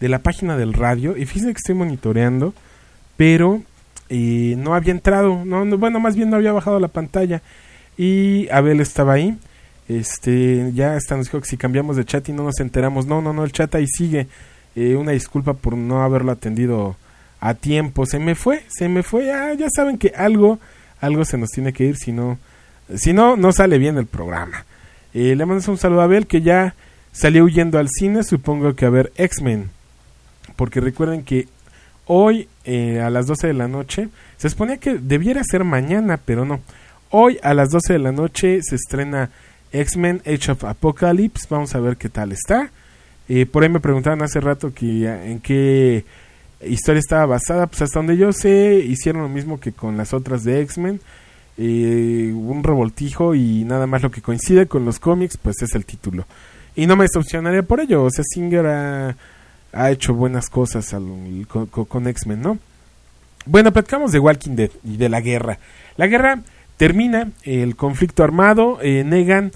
[0.00, 1.16] de la página del radio.
[1.16, 2.52] Y fíjense que estoy monitoreando,
[3.16, 3.62] pero
[4.08, 5.44] eh, no había entrado.
[5.44, 7.42] No, no, bueno, más bien no había bajado la pantalla.
[7.96, 9.38] Y Abel estaba ahí.
[9.86, 13.06] Este, ya hasta nos dijo que si cambiamos de chat y no nos enteramos.
[13.06, 14.26] No, no, no, el chat ahí sigue.
[14.74, 16.96] Eh, una disculpa por no haberlo atendido
[17.38, 18.04] a tiempo.
[18.04, 19.30] Se me fue, se me fue.
[19.30, 20.58] Ah, ya saben que algo
[21.02, 22.38] algo se nos tiene que ir, si no,
[22.94, 24.64] si no, no sale bien el programa.
[25.12, 26.74] Eh, le mandas un saludo a Abel que ya
[27.12, 29.68] salió huyendo al cine, supongo que a ver X-Men.
[30.56, 31.48] Porque recuerden que
[32.06, 36.44] hoy eh, a las 12 de la noche, se suponía que debiera ser mañana, pero
[36.44, 36.60] no.
[37.10, 39.30] Hoy a las 12 de la noche se estrena
[39.72, 41.46] X-Men Age of Apocalypse.
[41.50, 42.70] Vamos a ver qué tal está.
[43.28, 46.04] Eh, por ahí me preguntaban hace rato que en qué
[46.66, 50.44] historia estaba basada, pues hasta donde yo sé, hicieron lo mismo que con las otras
[50.44, 51.00] de X-Men.
[51.58, 55.84] Eh, un revoltijo y nada más lo que coincide con los cómics, pues es el
[55.84, 56.24] título.
[56.74, 58.04] Y no me decepcionaría por ello.
[58.04, 60.94] O sea, Singer ha, hecho buenas cosas
[61.48, 62.58] con, X-Men, ¿no?
[63.44, 65.58] Bueno, platicamos de Walking Dead y de la guerra.
[65.96, 66.42] La guerra
[66.76, 69.52] termina, el conflicto armado, eh, Negan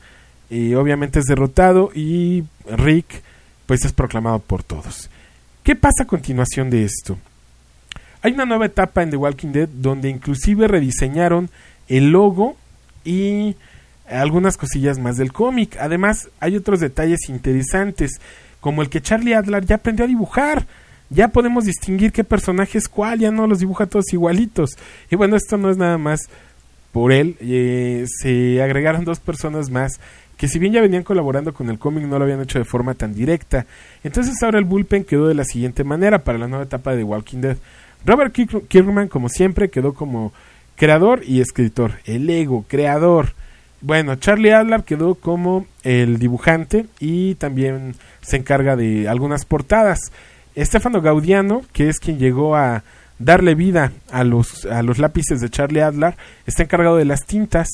[0.49, 3.23] eh, obviamente es derrotado y Rick
[3.67, 5.11] pues es proclamado por todos.
[5.67, 7.19] ¿Qué pasa a continuación de esto?
[8.23, 11.51] Hay una nueva etapa en The Walking Dead donde inclusive rediseñaron
[11.89, 12.57] el logo
[13.05, 13.57] y
[14.09, 15.77] algunas cosillas más del cómic.
[15.81, 18.21] Además, hay otros detalles interesantes,
[18.61, 20.69] como el que Charlie Adler ya aprendió a dibujar.
[21.11, 24.71] Ya podemos distinguir qué personaje es cuál, ya no los dibuja todos igualitos.
[25.11, 26.21] Y bueno, esto no es nada más
[26.93, 27.37] por él.
[27.41, 29.99] Eh, se agregaron dos personas más
[30.37, 32.95] que si bien ya venían colaborando con el cómic no lo habían hecho de forma
[32.95, 33.67] tan directa.
[34.05, 37.05] Entonces ahora el bullpen quedó de la siguiente manera para la nueva etapa de The
[37.05, 37.57] Walking Dead.
[38.05, 38.35] Robert
[38.69, 40.33] Kirkman, como siempre, quedó como
[40.77, 41.93] creador y escritor.
[42.05, 43.35] El ego, creador.
[43.81, 49.99] Bueno, Charlie Adler quedó como el dibujante y también se encarga de algunas portadas.
[50.55, 52.85] Estefano Gaudiano, que es quien llegó a
[53.19, 57.69] darle vida a los, a los lápices de Charlie Adler, está encargado de las tintas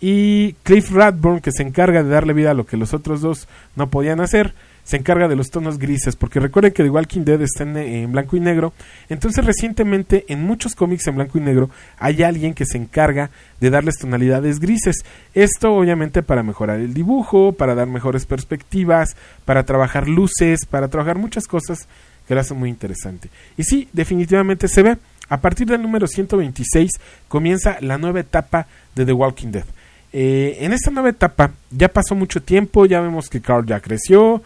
[0.00, 3.48] y Cliff Radburn, que se encarga de darle vida a lo que los otros dos
[3.76, 4.54] no podían hacer,
[4.88, 8.36] se encarga de los tonos grises, porque recuerden que The Walking Dead está en, blanco
[8.36, 8.72] y negro,
[9.10, 13.30] entonces recientemente en muchos cómics en blanco y negro hay alguien que se encarga
[13.60, 15.04] de darles tonalidades grises.
[15.34, 21.18] Esto obviamente para mejorar el dibujo, para dar mejores perspectivas, para trabajar luces, para trabajar
[21.18, 21.86] muchas cosas
[22.26, 23.28] que lo hacen muy interesante.
[23.58, 24.96] Y sí, definitivamente se ve.
[25.28, 26.92] A partir del número 126
[27.28, 29.64] comienza la nueva etapa de The Walking Dead.
[30.12, 34.42] Eh, en esta nueva etapa ya pasó mucho tiempo, ya vemos que Carl ya creció,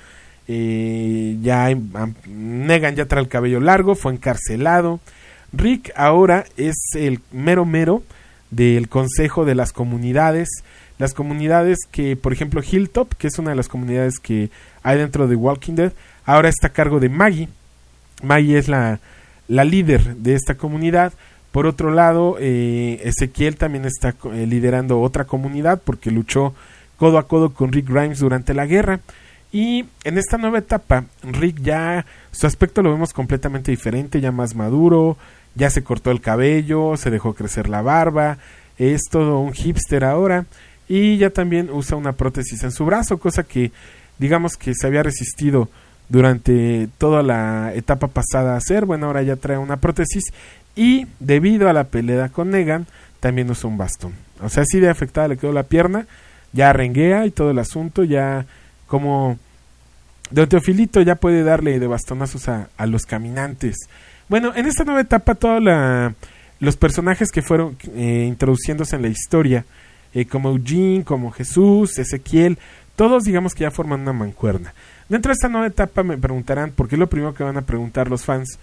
[0.48, 1.68] eh, ya
[2.26, 5.00] Negan ya trae el cabello largo, fue encarcelado.
[5.52, 8.02] Rick ahora es el mero mero
[8.50, 10.48] del consejo de las comunidades,
[10.98, 14.50] las comunidades que, por ejemplo, Hilltop, que es una de las comunidades que
[14.82, 15.92] hay dentro de Walking Dead,
[16.24, 17.48] ahora está a cargo de Maggie.
[18.22, 19.00] Maggie es la,
[19.48, 21.12] la líder de esta comunidad
[21.52, 26.54] por otro lado, eh, Ezequiel también está eh, liderando otra comunidad porque luchó
[26.96, 29.00] codo a codo con Rick Grimes durante la guerra.
[29.52, 34.54] Y en esta nueva etapa, Rick ya su aspecto lo vemos completamente diferente, ya más
[34.54, 35.18] maduro,
[35.54, 38.38] ya se cortó el cabello, se dejó crecer la barba,
[38.78, 40.46] es todo un hipster ahora
[40.88, 43.72] y ya también usa una prótesis en su brazo, cosa que
[44.18, 45.68] digamos que se había resistido
[46.08, 48.84] durante toda la etapa pasada a hacer.
[48.84, 50.24] Bueno, ahora ya trae una prótesis
[50.74, 52.86] y debido a la pelea con Negan,
[53.20, 54.14] también usó un bastón.
[54.40, 56.06] O sea, así de afectada le quedó la pierna,
[56.52, 58.46] ya renguea y todo el asunto, ya
[58.86, 59.38] como
[60.30, 63.76] Don Teofilito ya puede darle de bastonazos a, los caminantes.
[64.28, 65.62] Bueno, en esta nueva etapa todos
[66.58, 69.64] los personajes que fueron eh, introduciéndose en la historia,
[70.14, 72.58] eh, como Eugene, como Jesús, Ezequiel,
[72.96, 74.74] todos digamos que ya forman una mancuerna.
[75.08, 78.08] Dentro de esta nueva etapa me preguntarán, porque es lo primero que van a preguntar
[78.08, 78.58] los fans,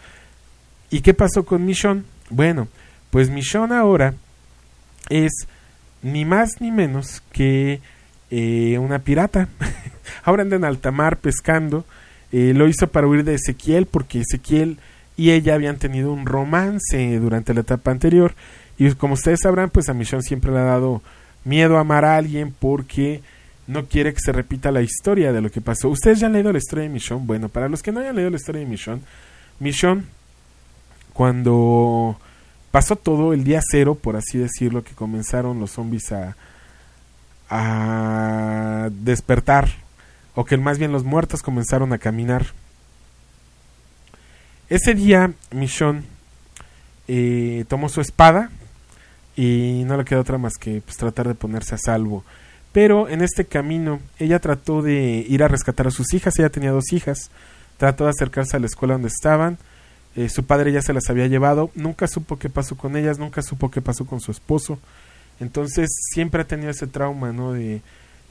[0.89, 2.03] ¿Y qué pasó con Michonne?
[2.29, 2.67] Bueno,
[3.09, 4.13] pues Michonne ahora
[5.09, 5.31] es
[6.01, 7.81] ni más ni menos que
[8.31, 9.47] eh, una pirata.
[10.23, 11.85] ahora anda en alta mar pescando.
[12.31, 14.77] Eh, lo hizo para huir de Ezequiel porque Ezequiel
[15.17, 18.33] y ella habían tenido un romance durante la etapa anterior.
[18.77, 21.01] Y como ustedes sabrán, pues a Michonne siempre le ha dado
[21.43, 23.21] miedo a amar a alguien porque
[23.67, 25.89] no quiere que se repita la historia de lo que pasó.
[25.89, 27.25] ¿Ustedes ya han leído la historia de Michonne?
[27.25, 29.01] Bueno, para los que no hayan leído la historia de Michonne,
[29.59, 30.03] Michonne
[31.19, 32.17] cuando
[32.71, 36.13] pasó todo el día cero, por así decirlo, que comenzaron los zombies
[37.49, 39.67] a, despertar,
[40.33, 42.45] o que más bien los muertos comenzaron a caminar.
[44.69, 46.03] Ese día Michonne
[47.09, 48.49] eh, tomó su espada
[49.35, 52.23] y no le queda otra más que pues, tratar de ponerse a salvo.
[52.71, 56.71] Pero en este camino ella trató de ir a rescatar a sus hijas, ella tenía
[56.71, 57.29] dos hijas,
[57.75, 59.57] trató de acercarse a la escuela donde estaban,
[60.15, 63.41] eh, su padre ya se las había llevado, nunca supo qué pasó con ellas, nunca
[63.43, 64.79] supo qué pasó con su esposo,
[65.39, 67.53] entonces siempre ha tenido ese trauma, ¿no?
[67.53, 67.81] De,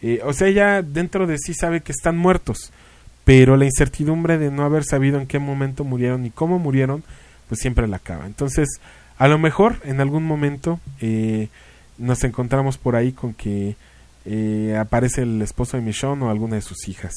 [0.03, 2.73] eh, o sea, ella dentro de sí sabe que están muertos,
[3.25, 7.05] pero la incertidumbre de no haber sabido en qué momento murieron y cómo murieron,
[7.49, 8.27] pues siempre la acaba.
[8.27, 8.69] Entonces,
[9.17, 11.49] a lo mejor en algún momento eh,
[11.97, 13.77] nos encontramos por ahí con que
[14.79, 17.15] aparece el esposo de Michonne o alguna de sus hijas.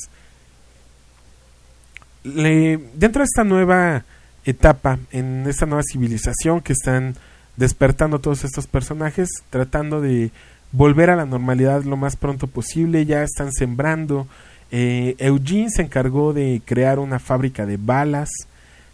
[2.23, 4.05] dentro de esta nueva
[4.45, 7.15] etapa, en esta nueva civilización que están
[7.57, 10.31] despertando todos estos personajes, tratando de
[10.71, 14.27] volver a la normalidad lo más pronto posible, ya están sembrando.
[14.71, 18.29] Eh, Eugene se encargó de crear una fábrica de balas,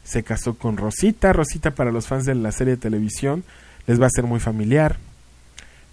[0.04, 3.43] se casó con Rosita, Rosita para los fans de la serie de televisión
[3.88, 4.98] les va a ser muy familiar.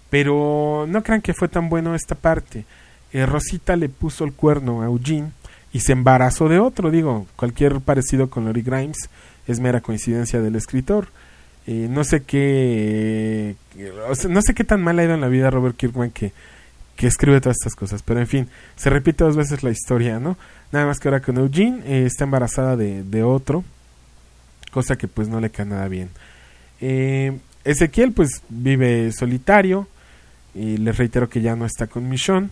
[0.09, 2.65] Pero no crean que fue tan bueno esta parte.
[3.11, 5.31] Eh, Rosita le puso el cuerno a Eugene
[5.73, 6.91] y se embarazó de otro.
[6.91, 9.09] Digo, cualquier parecido con Lori Grimes
[9.47, 11.07] es mera coincidencia del escritor.
[11.67, 13.55] Eh, no sé qué.
[14.29, 16.31] no sé qué tan mal ha ido en la vida Robert Kirkman que,
[16.95, 18.03] que escribe todas estas cosas.
[18.03, 20.37] Pero en fin, se repite dos veces la historia, ¿no?
[20.71, 23.63] Nada más que ahora con Eugene eh, está embarazada de, de, otro.
[24.71, 26.09] Cosa que pues no le cae nada bien.
[27.63, 29.87] Ezequiel pues vive solitario
[30.53, 32.49] y les reitero que ya no está con Michonne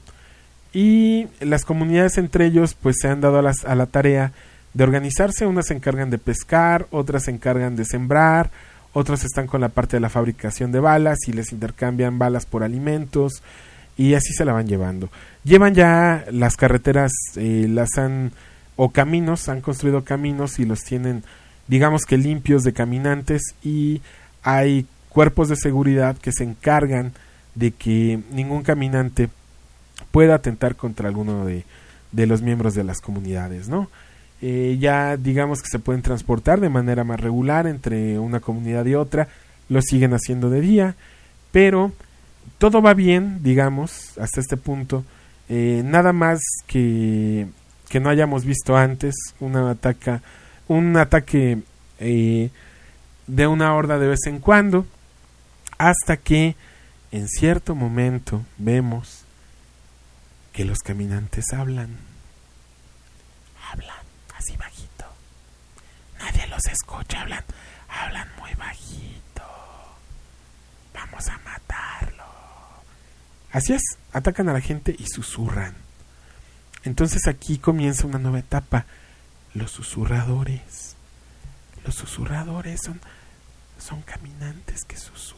[0.74, 4.34] y las comunidades entre ellos pues se han dado a, a la tarea
[4.74, 8.50] de organizarse, unas se encargan de pescar, otras se encargan de sembrar,
[8.94, 12.64] otros están con la parte de la fabricación de balas y les intercambian balas por
[12.64, 13.44] alimentos
[13.98, 15.10] y así se la van llevando.
[15.44, 18.32] Llevan ya las carreteras, eh, las han
[18.76, 21.24] o caminos, han construido caminos y los tienen
[21.68, 24.02] digamos que limpios de caminantes y
[24.44, 27.14] hay cuerpos de seguridad que se encargan
[27.56, 29.30] de que ningún caminante
[30.12, 31.66] pueda atentar contra alguno de,
[32.12, 33.90] de los miembros de las comunidades, ¿no?
[34.46, 38.94] Eh, ya digamos que se pueden transportar de manera más regular entre una comunidad y
[38.94, 39.30] otra,
[39.70, 40.96] lo siguen haciendo de día,
[41.54, 41.94] pero
[42.58, 45.06] todo va bien, digamos, hasta este punto.
[45.48, 47.48] Eh, nada más que,
[47.88, 50.22] que no hayamos visto antes una ataca,
[50.68, 51.60] un ataque
[52.00, 52.50] eh,
[53.28, 54.86] de una horda de vez en cuando,
[55.78, 56.58] hasta que
[57.14, 59.24] en cierto momento vemos
[60.52, 62.13] que los caminantes hablan.
[64.38, 65.06] Así bajito.
[66.20, 67.44] Nadie los escucha, hablan,
[67.88, 69.44] hablan muy bajito.
[70.94, 72.24] Vamos a matarlo.
[73.52, 73.82] Así es,
[74.12, 75.76] atacan a la gente y susurran.
[76.84, 78.86] Entonces aquí comienza una nueva etapa.
[79.54, 80.96] Los susurradores.
[81.86, 83.00] Los susurradores son,
[83.78, 85.34] son caminantes que susurran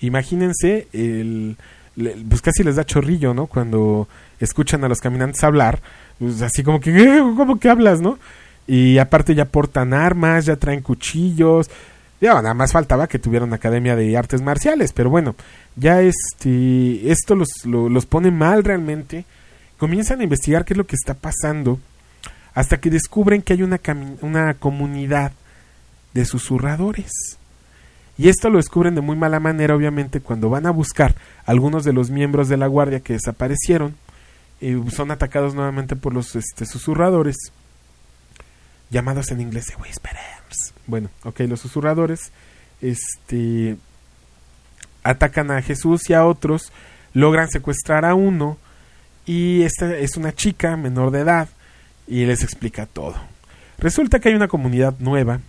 [0.00, 1.56] imagínense, el,
[1.96, 3.46] pues casi les da chorrillo, ¿no?
[3.46, 5.80] Cuando escuchan a los caminantes hablar,
[6.18, 6.92] pues así como que,
[7.36, 8.18] ¿cómo que hablas, no?
[8.66, 11.70] Y aparte ya portan armas, ya traen cuchillos.
[12.20, 15.34] Ya, nada más faltaba que tuvieran academia de artes marciales, pero bueno,
[15.76, 19.24] ya este, esto los, los pone mal realmente.
[19.78, 21.78] Comienzan a investigar qué es lo que está pasando
[22.54, 23.78] hasta que descubren que hay una,
[24.22, 25.32] una comunidad
[26.14, 27.12] de susurradores
[28.18, 31.14] y esto lo descubren de muy mala manera, obviamente, cuando van a buscar
[31.44, 33.94] algunos de los miembros de la guardia que desaparecieron.
[34.60, 37.36] y son atacados nuevamente por los este, susurradores,
[38.90, 40.72] llamados en inglés Whisperers.
[40.86, 42.32] Bueno, ok, los susurradores
[42.80, 43.76] este,
[45.02, 46.72] atacan a Jesús y a otros,
[47.12, 48.56] logran secuestrar a uno,
[49.26, 51.48] y esta es una chica menor de edad,
[52.06, 53.14] y les explica todo.
[53.76, 55.40] Resulta que hay una comunidad nueva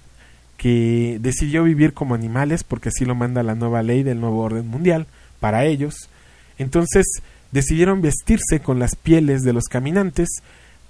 [0.58, 4.68] que decidió vivir como animales porque así lo manda la nueva ley del nuevo orden
[4.68, 5.06] mundial
[5.40, 6.10] para ellos.
[6.58, 7.06] Entonces
[7.52, 10.28] decidieron vestirse con las pieles de los caminantes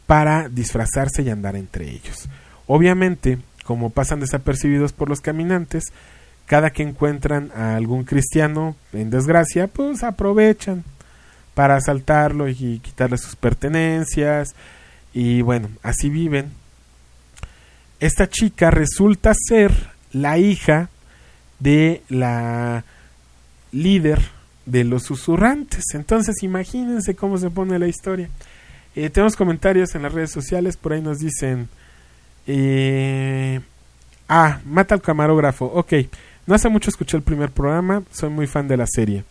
[0.05, 2.29] para disfrazarse y andar entre ellos.
[2.65, 5.83] Obviamente, como pasan desapercibidos por los caminantes,
[6.45, 10.85] cada que encuentran a algún cristiano en desgracia, pues aprovechan
[11.53, 14.55] para asaltarlo y quitarle sus pertenencias.
[15.13, 16.51] Y bueno, así viven
[17.99, 19.71] esta chica resulta ser
[20.11, 20.89] la hija
[21.59, 22.83] de la
[23.71, 24.21] líder
[24.65, 25.83] de los susurrantes.
[25.93, 28.29] Entonces imagínense cómo se pone la historia.
[28.95, 31.69] Eh, tenemos comentarios en las redes sociales, por ahí nos dicen...
[32.49, 33.59] Eh,
[34.29, 35.65] ah, mata al camarógrafo.
[35.65, 35.93] Ok,
[36.45, 39.23] no hace mucho escuché el primer programa, soy muy fan de la serie.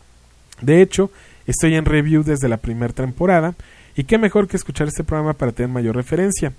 [0.61, 1.11] De hecho,
[1.47, 3.55] estoy en review desde la primera temporada
[3.95, 6.53] y qué mejor que escuchar este programa para tener mayor referencia.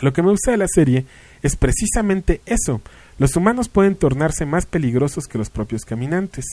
[0.00, 1.04] Lo que me gusta de la serie
[1.42, 2.80] es precisamente eso.
[3.18, 6.44] Los humanos pueden tornarse más peligrosos que los propios caminantes.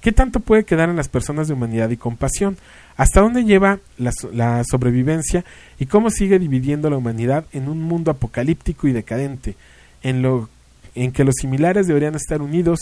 [0.00, 2.56] ¿Qué tanto puede quedar en las personas de humanidad y compasión?
[2.96, 5.44] ¿Hasta dónde lleva la, sobrevivencia
[5.78, 9.56] y cómo sigue dividiendo la humanidad en un mundo apocalíptico y decadente,
[10.02, 10.48] en, lo,
[10.94, 12.80] en que los similares deberían estar unidos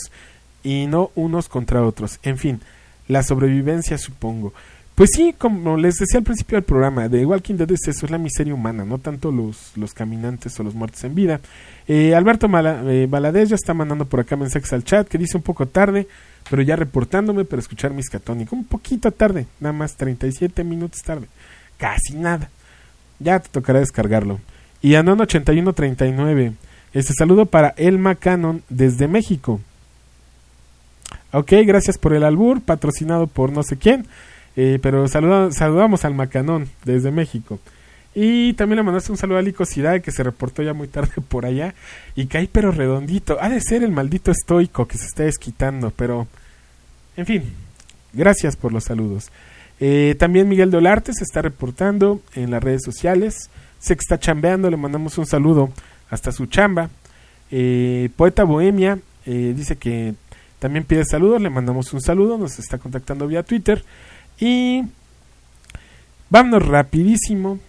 [0.63, 2.19] y no unos contra otros?
[2.23, 2.61] En fin,
[3.07, 4.53] la sobrevivencia supongo.
[4.99, 8.11] Pues sí, como les decía al principio del programa, de Walking Dead es eso, es
[8.11, 11.39] la miseria humana, no tanto los, los caminantes o los muertos en vida.
[11.87, 13.07] Eh, Alberto Mala, eh,
[13.47, 16.05] ya está mandando por acá mensajes al chat que dice un poco tarde,
[16.49, 18.51] pero ya reportándome para escuchar mis catónicos.
[18.51, 21.27] Un poquito tarde, nada más 37 minutos tarde,
[21.77, 22.49] casi nada.
[23.19, 24.41] Ya te tocará descargarlo.
[24.81, 26.55] Y Anon8139,
[26.93, 29.61] este saludo para Elma Cannon desde México.
[31.31, 34.05] Ok, gracias por el albur, patrocinado por no sé quién.
[34.61, 37.61] Eh, pero saludamos al Macanón desde México.
[38.13, 41.45] Y también le mandaste un saludo a Licosidad que se reportó ya muy tarde por
[41.45, 41.75] allá
[42.13, 43.37] y caí pero redondito.
[43.39, 46.27] Ha de ser el maldito estoico que se está desquitando, pero
[47.15, 47.43] en fin,
[48.11, 49.29] gracias por los saludos.
[49.79, 53.49] Eh, también Miguel Dolarte se está reportando en las redes sociales.
[53.79, 55.69] Se está chambeando, le mandamos un saludo
[56.09, 56.89] hasta su chamba.
[57.49, 60.15] Eh, Poeta Bohemia dice que
[60.59, 63.85] también pide saludos, le mandamos un saludo, nos está contactando vía Twitter.
[64.39, 64.83] Y
[66.29, 67.59] vámonos rapidísimo,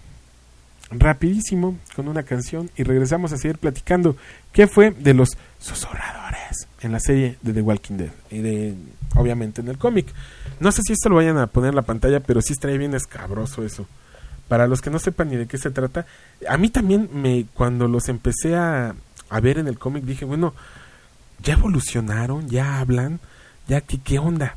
[0.91, 4.17] rapidísimo con una canción y regresamos a seguir platicando
[4.53, 8.75] qué fue de los susurradores en la serie de The Walking Dead y de
[9.17, 10.07] obviamente en el cómic.
[10.61, 12.95] No sé si esto lo vayan a poner en la pantalla, pero sí estaría bien
[12.95, 13.87] escabroso eso.
[14.49, 16.07] Para los que no sepan ni de qué se trata,
[16.49, 18.95] a mí también me cuando los empecé a,
[19.29, 20.55] a ver en el cómic dije, bueno,
[21.43, 23.21] ya evolucionaron, ya hablan,
[23.69, 24.57] ya qué qué onda.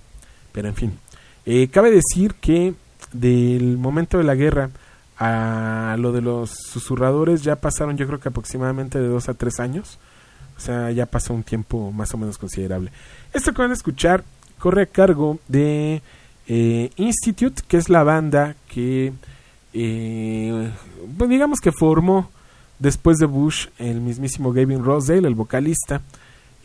[0.52, 1.00] Pero en fin,
[1.46, 2.74] eh, cabe decir que
[3.12, 4.70] del momento de la guerra
[5.18, 9.60] a lo de los susurradores ya pasaron yo creo que aproximadamente de dos a tres
[9.60, 10.00] años.
[10.58, 12.92] O sea, ya pasó un tiempo más o menos considerable.
[13.34, 14.24] Esto que van a escuchar
[14.60, 16.02] corre a cargo de
[16.48, 19.14] eh, Institute, que es la banda que,
[19.74, 20.72] eh,
[21.18, 22.30] pues digamos que formó
[22.80, 26.02] después de Bush el mismísimo Gavin Rosedale, el vocalista.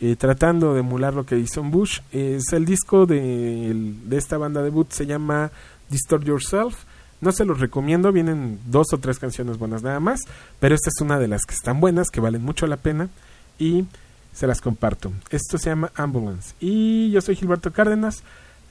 [0.01, 1.99] Eh, tratando de emular lo que hizo Bush.
[2.11, 5.51] Es el disco de, de esta banda debut, se llama
[5.89, 6.85] Distort Yourself.
[7.21, 10.21] No se los recomiendo, vienen dos o tres canciones buenas nada más,
[10.61, 13.09] pero esta es una de las que están buenas, que valen mucho la pena
[13.57, 13.85] y
[14.33, 15.11] se las comparto.
[15.29, 18.23] Esto se llama Ambulance y yo soy Gilberto Cárdenas.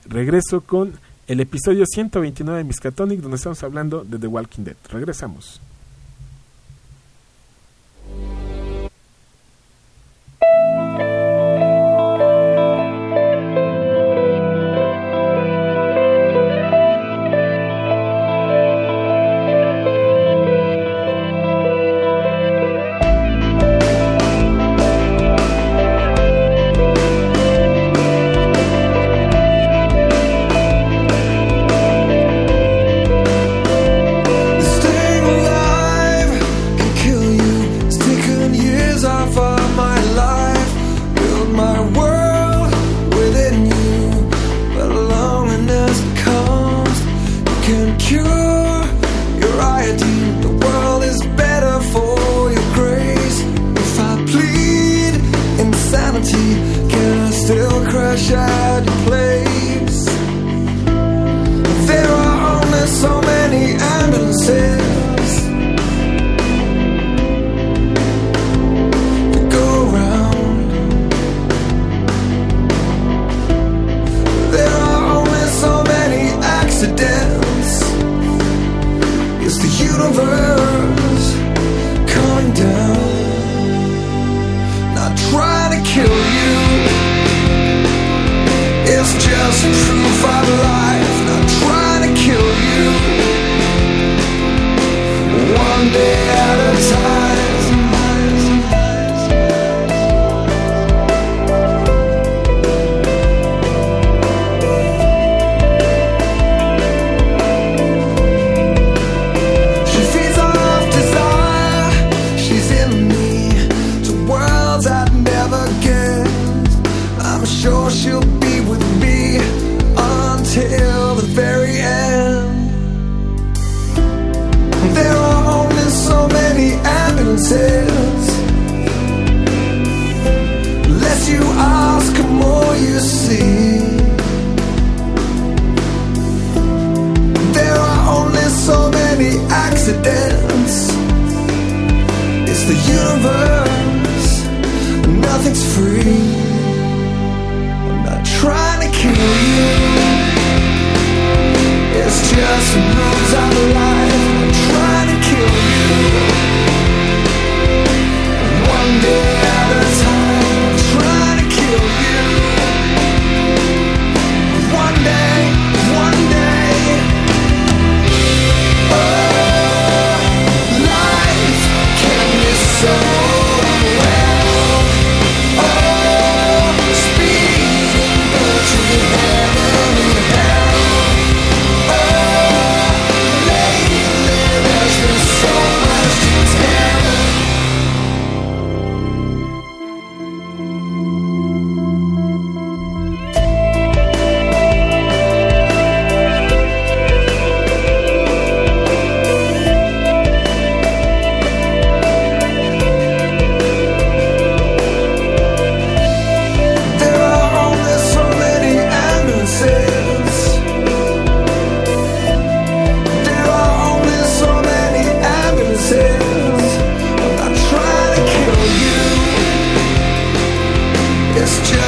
[0.07, 0.93] Regreso con
[1.27, 4.77] el episodio 129 de Miskatonic donde estamos hablando de The Walking Dead.
[4.89, 5.61] Regresamos.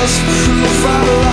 [0.02, 1.31] just proof I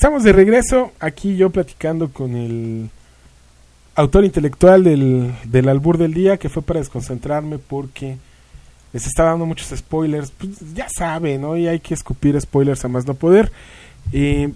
[0.00, 2.88] estamos de regreso aquí yo platicando con el
[3.94, 8.16] autor intelectual del, del albur del día que fue para desconcentrarme porque
[8.94, 10.30] les estaba dando muchos spoilers.
[10.30, 11.54] Pues, ya saben, ¿no?
[11.54, 13.52] Y hay que escupir spoilers a más no poder.
[14.10, 14.46] Y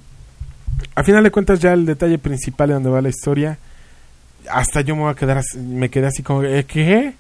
[0.95, 3.59] a final de cuentas ya el detalle principal de donde va la historia,
[4.51, 7.13] hasta yo me voy a quedar, me quedé así como, ¿eh, ¿qué?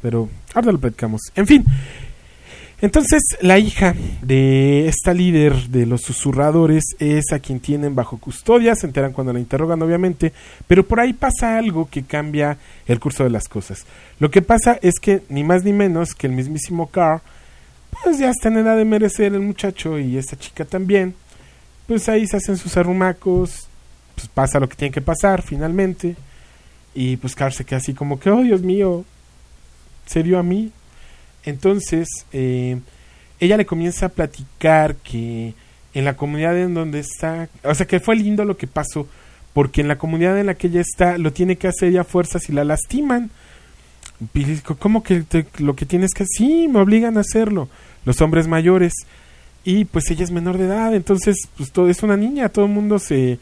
[0.00, 1.22] Pero ahora lo platicamos.
[1.34, 1.64] En fin,
[2.80, 8.76] entonces, la hija de esta líder de los susurradores es a quien tienen bajo custodia,
[8.76, 10.32] se enteran cuando la interrogan, obviamente,
[10.68, 12.56] pero por ahí pasa algo que cambia
[12.86, 13.84] el curso de las cosas.
[14.20, 17.20] Lo que pasa es que, ni más ni menos que el mismísimo Carr,
[18.02, 21.14] pues ya está en edad de merecer el muchacho y esta chica también,
[21.88, 23.66] pues ahí se hacen sus arrumacos,
[24.14, 26.14] pues pasa lo que tiene que pasar finalmente,
[26.94, 29.04] y pues Carr se queda así como que, oh Dios mío,
[30.06, 30.70] se dio a mí,
[31.48, 32.78] entonces, eh,
[33.40, 35.54] ella le comienza a platicar que
[35.94, 39.08] en la comunidad en donde está, o sea, que fue lindo lo que pasó,
[39.52, 42.04] porque en la comunidad en la que ella está lo tiene que hacer ella a
[42.04, 43.30] fuerzas y la lastiman.
[44.78, 45.24] ¿Cómo que
[45.58, 47.68] lo que tienes que Sí, me obligan a hacerlo.
[48.04, 48.92] Los hombres mayores.
[49.64, 52.70] Y pues ella es menor de edad, entonces pues todo es una niña, todo el
[52.70, 53.38] mundo se,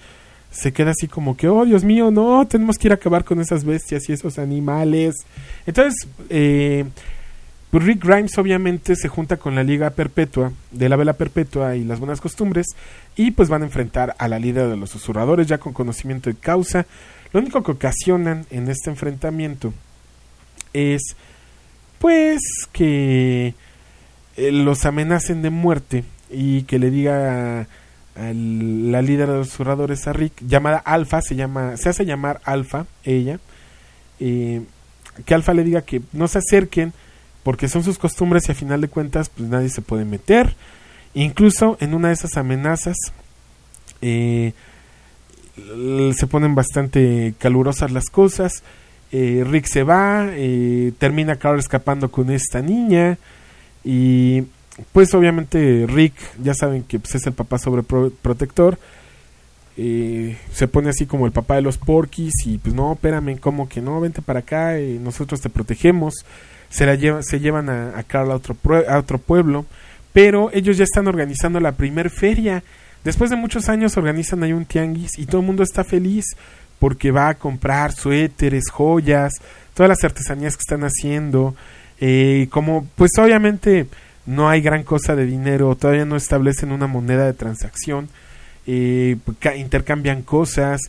[0.50, 3.40] se queda así como que, oh Dios mío, no, tenemos que ir a acabar con
[3.40, 5.14] esas bestias y esos animales.
[5.66, 6.84] Entonces, eh,
[7.76, 11.84] pues Rick Grimes obviamente se junta con la Liga Perpetua, de la Vela Perpetua y
[11.84, 12.68] las Buenas Costumbres,
[13.16, 16.36] y pues van a enfrentar a la líder de los susurradores ya con conocimiento de
[16.36, 16.86] causa.
[17.34, 19.74] Lo único que ocasionan en este enfrentamiento
[20.72, 21.02] es
[21.98, 22.40] pues
[22.72, 23.52] que
[24.38, 27.66] eh, los amenacen de muerte y que le diga a,
[28.16, 32.86] la líder de los susurradores a Rick, llamada Alfa, se llama, se hace llamar Alfa,
[33.04, 33.38] ella,
[34.18, 34.62] eh,
[35.26, 36.94] que Alfa le diga que no se acerquen
[37.47, 40.57] porque son sus costumbres y a final de cuentas pues nadie se puede meter.
[41.14, 42.97] Incluso en una de esas amenazas
[44.03, 44.53] eh,
[45.55, 48.64] se ponen bastante calurosas las cosas.
[49.12, 53.16] Eh, Rick se va, eh, termina Carl escapando con esta niña
[53.84, 54.42] y
[54.90, 58.76] pues obviamente Rick, ya saben que pues, es el papá sobreprotector,
[59.76, 63.80] se pone así como el papá de los porquis y pues no, espérame, como que
[63.80, 66.24] no, vente para acá, nosotros te protegemos
[66.68, 68.56] se, la se llevan a, a Carl a otro,
[68.88, 69.66] a otro pueblo,
[70.12, 72.62] pero ellos ya están organizando la primer feria.
[73.04, 76.24] Después de muchos años organizan ahí un tianguis y todo el mundo está feliz
[76.78, 79.32] porque va a comprar suéteres, joyas,
[79.74, 81.54] todas las artesanías que están haciendo.
[82.00, 83.86] Eh, como pues obviamente
[84.26, 88.08] no hay gran cosa de dinero, todavía no establecen una moneda de transacción,
[88.66, 89.16] eh,
[89.56, 90.80] intercambian cosas.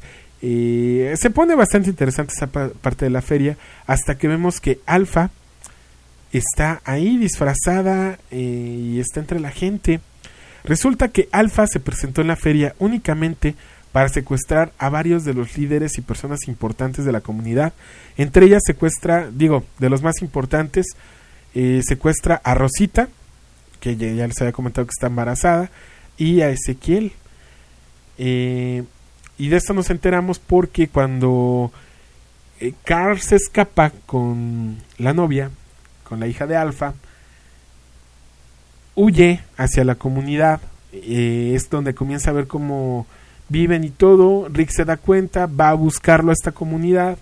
[0.41, 3.57] Eh, se pone bastante interesante esa parte de la feria
[3.87, 5.31] hasta que vemos que Alfa
[6.33, 9.99] está ahí disfrazada eh, y está entre la gente.
[10.63, 13.55] Resulta que Alfa se presentó en la feria únicamente
[13.91, 17.73] para secuestrar a varios de los líderes y personas importantes de la comunidad.
[18.17, 20.87] Entre ellas secuestra, digo, de los más importantes,
[21.55, 23.07] eh, secuestra a Rosita,
[23.79, 25.71] que ya, les había comentado que está embarazada,
[26.17, 27.13] y a Ezequiel.
[28.17, 28.83] Eh,
[29.37, 31.71] y de esto nos enteramos porque cuando
[32.83, 35.51] Carl se escapa con la novia,
[36.07, 36.93] con la hija de Alfa,
[38.95, 40.61] huye hacia la comunidad,
[40.93, 43.05] eh, es donde comienza a ver cómo
[43.49, 47.17] viven y todo, Rick se da cuenta, va a buscarlo a esta comunidad,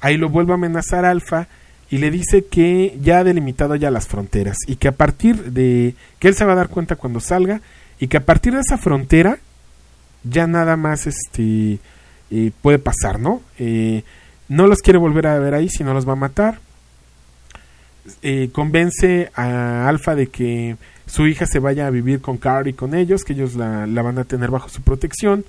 [0.00, 1.48] ahí lo vuelve a amenazar Alfa
[1.90, 5.94] y le dice que ya ha delimitado ya las fronteras y que a partir de
[6.18, 7.60] que él se va a dar cuenta cuando salga
[7.98, 9.38] y que a partir de esa frontera
[10.24, 11.78] ya nada más este
[12.30, 13.40] eh, puede pasar, ¿no?
[13.58, 14.02] Eh,
[14.48, 16.58] no los quiere volver a ver ahí, si no los va a matar.
[18.22, 22.72] Eh, convence a Alfa de que su hija se vaya a vivir con Carl y
[22.72, 25.44] con ellos, que ellos la, la van a tener bajo su protección.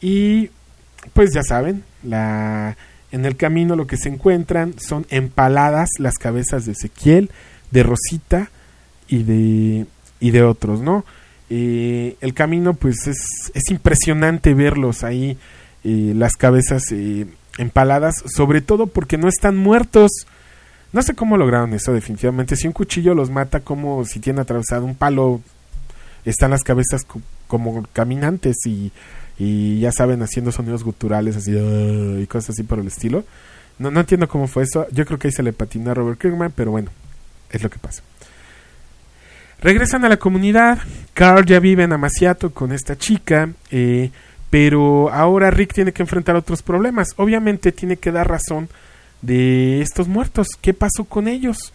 [0.00, 0.50] Y
[1.14, 2.76] pues ya saben, la,
[3.12, 7.30] en el camino lo que se encuentran son empaladas las cabezas de Ezequiel,
[7.70, 8.50] de Rosita
[9.06, 9.86] y de,
[10.20, 11.04] y de otros, ¿no?
[11.50, 13.18] Eh, el camino pues es,
[13.52, 15.36] es impresionante verlos ahí,
[15.84, 17.26] eh, las cabezas eh,
[17.58, 20.10] empaladas, sobre todo porque no están muertos.
[20.92, 22.56] No sé cómo lograron eso definitivamente.
[22.56, 25.40] Si un cuchillo los mata como si tiene atravesado un palo,
[26.24, 28.92] están las cabezas co- como caminantes y,
[29.38, 33.24] y ya saben haciendo sonidos guturales así y cosas así por el estilo.
[33.78, 34.86] No, no entiendo cómo fue eso.
[34.92, 36.90] Yo creo que ahí se le patinó a Robert Kirkman, pero bueno,
[37.50, 38.02] es lo que pasa.
[39.60, 40.78] Regresan a la comunidad.
[41.14, 43.48] Carl ya vive en Amaciato con esta chica.
[43.70, 44.10] eh,
[44.50, 47.08] pero ahora Rick tiene que enfrentar otros problemas.
[47.16, 48.68] Obviamente tiene que dar razón
[49.22, 50.48] de estos muertos.
[50.60, 51.72] ¿Qué pasó con ellos?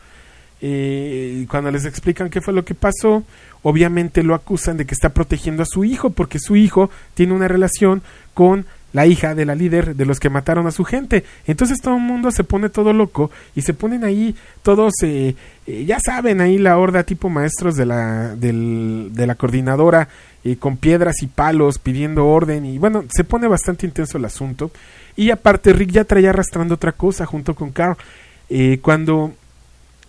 [0.61, 3.23] Eh, cuando les explican qué fue lo que pasó,
[3.63, 7.47] obviamente lo acusan de que está protegiendo a su hijo, porque su hijo tiene una
[7.47, 8.01] relación
[8.33, 11.23] con la hija de la líder de los que mataron a su gente.
[11.45, 15.35] Entonces todo el mundo se pone todo loco y se ponen ahí todos, eh,
[15.67, 20.07] eh, ya saben, ahí la horda tipo maestros de la, del- de la coordinadora
[20.43, 24.71] eh, con piedras y palos pidiendo orden y bueno, se pone bastante intenso el asunto.
[25.17, 27.97] Y aparte Rick ya traía arrastrando otra cosa junto con Carl.
[28.49, 29.33] Eh, cuando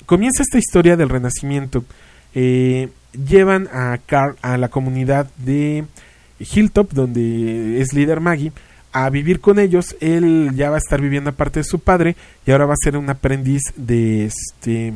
[0.06, 1.84] comienza esta historia del renacimiento,
[2.34, 5.84] eh, llevan a Carl a la comunidad de
[6.38, 8.52] Hilltop, donde es líder Maggie,
[8.92, 9.96] a vivir con ellos.
[10.00, 12.14] Él ya va a estar viviendo aparte de su padre
[12.46, 14.92] y ahora va a ser un aprendiz de este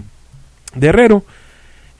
[0.74, 1.24] de herrero.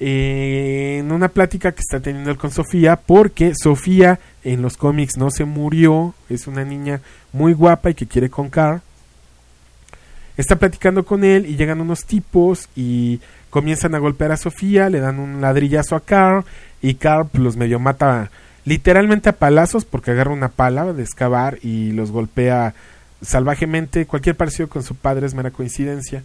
[0.04, 5.16] Eh, en una plática que está teniendo él con Sofía, porque Sofía en los cómics
[5.16, 7.00] no se murió, es una niña
[7.32, 8.80] muy guapa y que quiere con Carl.
[10.36, 14.98] Está platicando con él y llegan unos tipos y comienzan a golpear a Sofía, le
[14.98, 16.44] dan un ladrillazo a Carl
[16.80, 18.28] y Carl pues, los medio mata
[18.64, 22.74] literalmente a palazos porque agarra una pala de excavar y los golpea
[23.20, 24.06] salvajemente.
[24.06, 26.24] Cualquier parecido con su padre es mera coincidencia.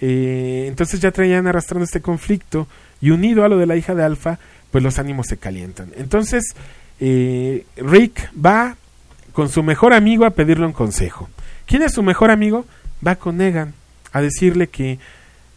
[0.00, 2.68] Eh, entonces ya traían arrastrando este conflicto
[3.00, 4.38] y unido a lo de la hija de Alfa,
[4.70, 5.92] pues los ánimos se calientan.
[5.96, 6.54] Entonces
[7.00, 8.76] eh, Rick va
[9.32, 11.28] con su mejor amigo a pedirle un consejo.
[11.66, 12.64] ¿Quién es su mejor amigo?
[13.06, 13.74] Va con Negan
[14.12, 14.98] a decirle que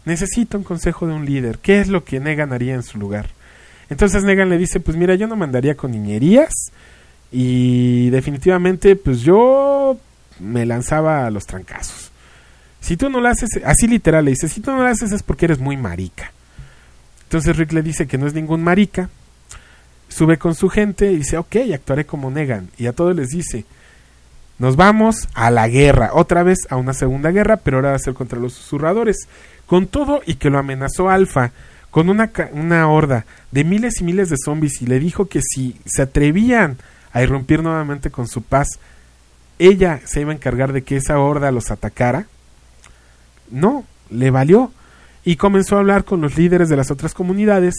[0.04, 1.58] necesita un consejo de un líder.
[1.58, 3.28] ¿Qué es lo que Negan haría en su lugar?
[3.90, 6.52] Entonces Negan le dice, pues mira, yo no mandaría con niñerías
[7.30, 9.98] y definitivamente pues yo
[10.38, 12.10] me lanzaba a los trancazos.
[12.80, 15.22] Si tú no lo haces, así literal le dice, si tú no lo haces es
[15.22, 16.32] porque eres muy marica.
[17.32, 19.08] Entonces Rick le dice que no es ningún marica,
[20.06, 22.68] sube con su gente y dice, ok, actuaré como Negan.
[22.76, 23.64] Y a todos les dice,
[24.58, 28.00] nos vamos a la guerra, otra vez a una segunda guerra, pero ahora va a
[28.00, 29.16] ser contra los susurradores.
[29.64, 31.52] Con todo y que lo amenazó Alfa
[31.90, 35.80] con una, una horda de miles y miles de zombies y le dijo que si
[35.86, 36.76] se atrevían
[37.14, 38.78] a irrumpir nuevamente con su paz,
[39.58, 42.26] ella se iba a encargar de que esa horda los atacara.
[43.50, 44.70] No, le valió.
[45.24, 47.74] Y comenzó a hablar con los líderes de las otras comunidades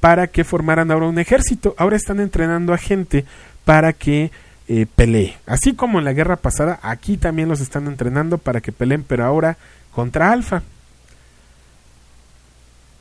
[0.00, 1.74] para que formaran ahora un ejército.
[1.78, 3.24] Ahora están entrenando a gente
[3.64, 4.30] para que
[4.68, 5.36] eh, pelee.
[5.46, 9.24] Así como en la guerra pasada, aquí también los están entrenando para que peleen, pero
[9.24, 9.56] ahora
[9.92, 10.62] contra Alfa.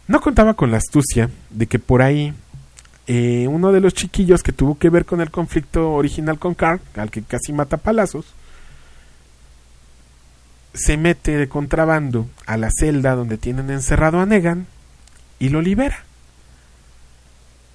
[0.08, 2.34] No contaba con la astucia de que por ahí
[3.08, 6.80] eh, uno de los chiquillos que tuvo que ver con el conflicto original con Carl,
[6.96, 8.26] al que casi mata palazos,
[10.78, 14.68] se mete de contrabando a la celda donde tienen encerrado a Negan
[15.40, 16.04] y lo libera.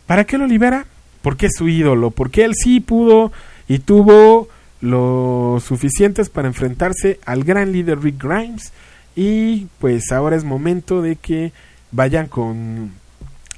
[0.07, 0.87] ¿Para qué lo libera?
[1.23, 3.33] Porque es su ídolo, porque él sí pudo
[3.69, 4.49] y tuvo
[4.81, 8.73] lo suficientes para enfrentarse al gran líder Rick Grimes
[9.15, 11.53] y pues ahora es momento de que
[11.93, 12.93] vayan con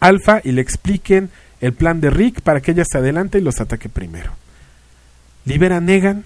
[0.01, 1.31] Alpha y le expliquen
[1.61, 4.33] el plan de Rick para que ella se adelante y los ataque primero.
[5.45, 6.25] Libera a Negan.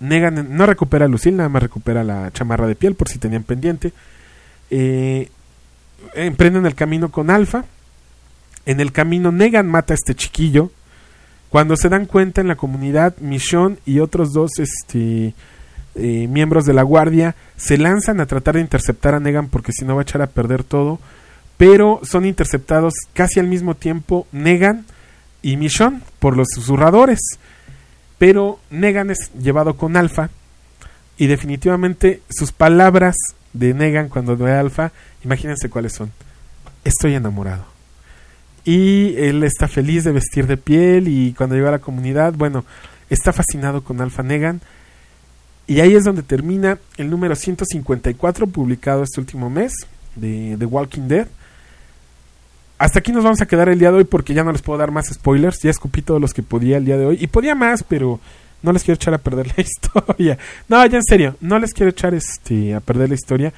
[0.00, 3.42] Negan no recupera a Lucille, nada más recupera la chamarra de piel por si tenían
[3.42, 3.92] pendiente.
[4.70, 5.28] Eh,
[6.14, 7.64] emprenden el camino con Alpha.
[8.66, 10.70] En el camino Negan mata a este chiquillo.
[11.48, 15.34] Cuando se dan cuenta en la comunidad, Michonne y otros dos este,
[15.94, 19.84] eh, miembros de la guardia se lanzan a tratar de interceptar a Negan porque si
[19.84, 20.98] no va a echar a perder todo.
[21.56, 24.84] Pero son interceptados casi al mismo tiempo Negan
[25.42, 27.18] y Michonne por los susurradores.
[28.18, 30.30] Pero Negan es llevado con Alpha
[31.16, 33.16] y definitivamente sus palabras
[33.52, 34.92] de Negan cuando ve a Alpha,
[35.24, 36.12] imagínense cuáles son.
[36.84, 37.64] Estoy enamorado.
[38.64, 42.64] y él está feliz de vestir de piel y cuando llega a la comunidad, bueno,
[43.08, 44.60] está fascinado con Alpha Negan.
[45.66, 49.72] Y ahí es donde termina el número 154 publicado este último mes
[50.16, 51.28] de The Walking Dead.
[52.78, 54.78] Hasta aquí nos vamos a quedar el día de hoy porque ya no les puedo
[54.78, 55.60] dar más spoilers.
[55.62, 57.18] Ya escupí todos los que podía el día de hoy.
[57.20, 58.20] Y podía más, pero
[58.62, 60.38] no les quiero echar a perder la historia.
[60.68, 63.52] No, ya en serio, no les quiero echar este a perder la historia.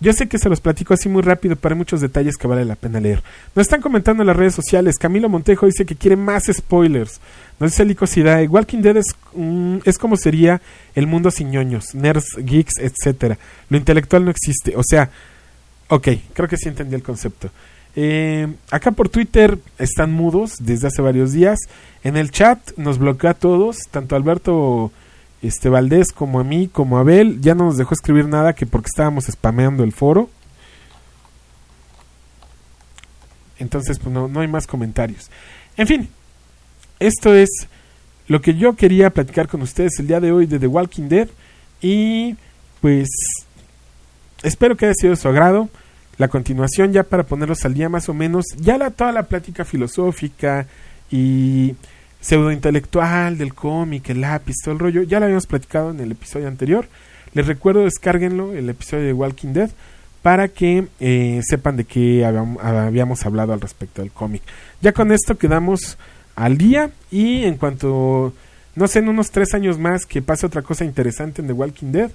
[0.00, 2.64] Yo sé que se los platico así muy rápido, pero hay muchos detalles que vale
[2.64, 3.22] la pena leer.
[3.54, 4.98] Nos están comentando en las redes sociales.
[4.98, 7.20] Camilo Montejo dice que quiere más spoilers.
[7.60, 8.44] Nos dice Licosidad.
[8.48, 10.60] Walking Dead es, mm, es como sería
[10.96, 13.38] el mundo sin ñoños, nerds, geeks, etcétera.
[13.70, 14.74] Lo intelectual no existe.
[14.76, 15.10] O sea,
[15.88, 17.50] ok, creo que sí entendí el concepto.
[17.96, 21.58] Eh, acá por Twitter están mudos desde hace varios días.
[22.02, 24.92] En el chat nos bloqueó a todos, tanto Alberto
[25.42, 27.40] este Valdés como a mí, como a Abel.
[27.40, 30.28] Ya no nos dejó escribir nada que porque estábamos spameando el foro.
[33.58, 35.30] Entonces, pues no, no hay más comentarios.
[35.76, 36.08] En fin,
[36.98, 37.48] esto es
[38.26, 41.28] lo que yo quería platicar con ustedes el día de hoy de The Walking Dead.
[41.80, 42.36] Y
[42.80, 43.08] pues
[44.42, 45.68] espero que haya sido de su agrado.
[46.18, 48.44] La continuación ya para ponerlos al día más o menos.
[48.56, 50.66] Ya la, toda la plática filosófica
[51.10, 51.74] y
[52.20, 55.02] pseudo intelectual del cómic, el lápiz, todo el rollo.
[55.02, 56.86] Ya lo habíamos platicado en el episodio anterior.
[57.34, 59.70] Les recuerdo, descárguenlo, el episodio de Walking Dead,
[60.22, 64.42] para que eh, sepan de qué habíamos hablado al respecto del cómic.
[64.80, 65.98] Ya con esto quedamos
[66.36, 68.32] al día y en cuanto,
[68.74, 71.92] no sé, en unos tres años más que pase otra cosa interesante en The Walking
[71.92, 72.10] Dead,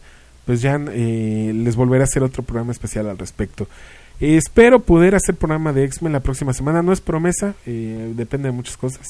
[0.49, 3.67] pues ya eh, les volveré a hacer otro programa especial al respecto.
[4.19, 6.81] espero poder hacer programa de X-Men la próxima semana.
[6.81, 9.09] No es promesa, eh, depende de muchas cosas.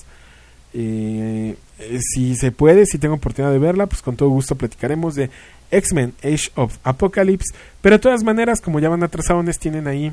[0.74, 1.56] Eh,
[2.02, 5.30] si se puede, si tengo oportunidad de verla, pues con todo gusto platicaremos de
[5.72, 7.56] X-Men Age of Apocalypse.
[7.80, 10.12] Pero de todas maneras, como ya van atrasados, tienen ahí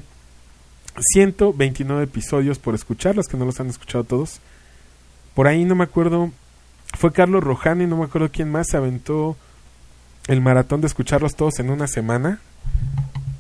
[1.13, 4.39] 129 episodios por escuchar, los que no los han escuchado todos.
[5.35, 6.31] Por ahí no me acuerdo,
[6.97, 9.37] fue Carlos Rojani, no me acuerdo quién más, se aventó
[10.29, 12.41] el maratón de escucharlos todos en una semana.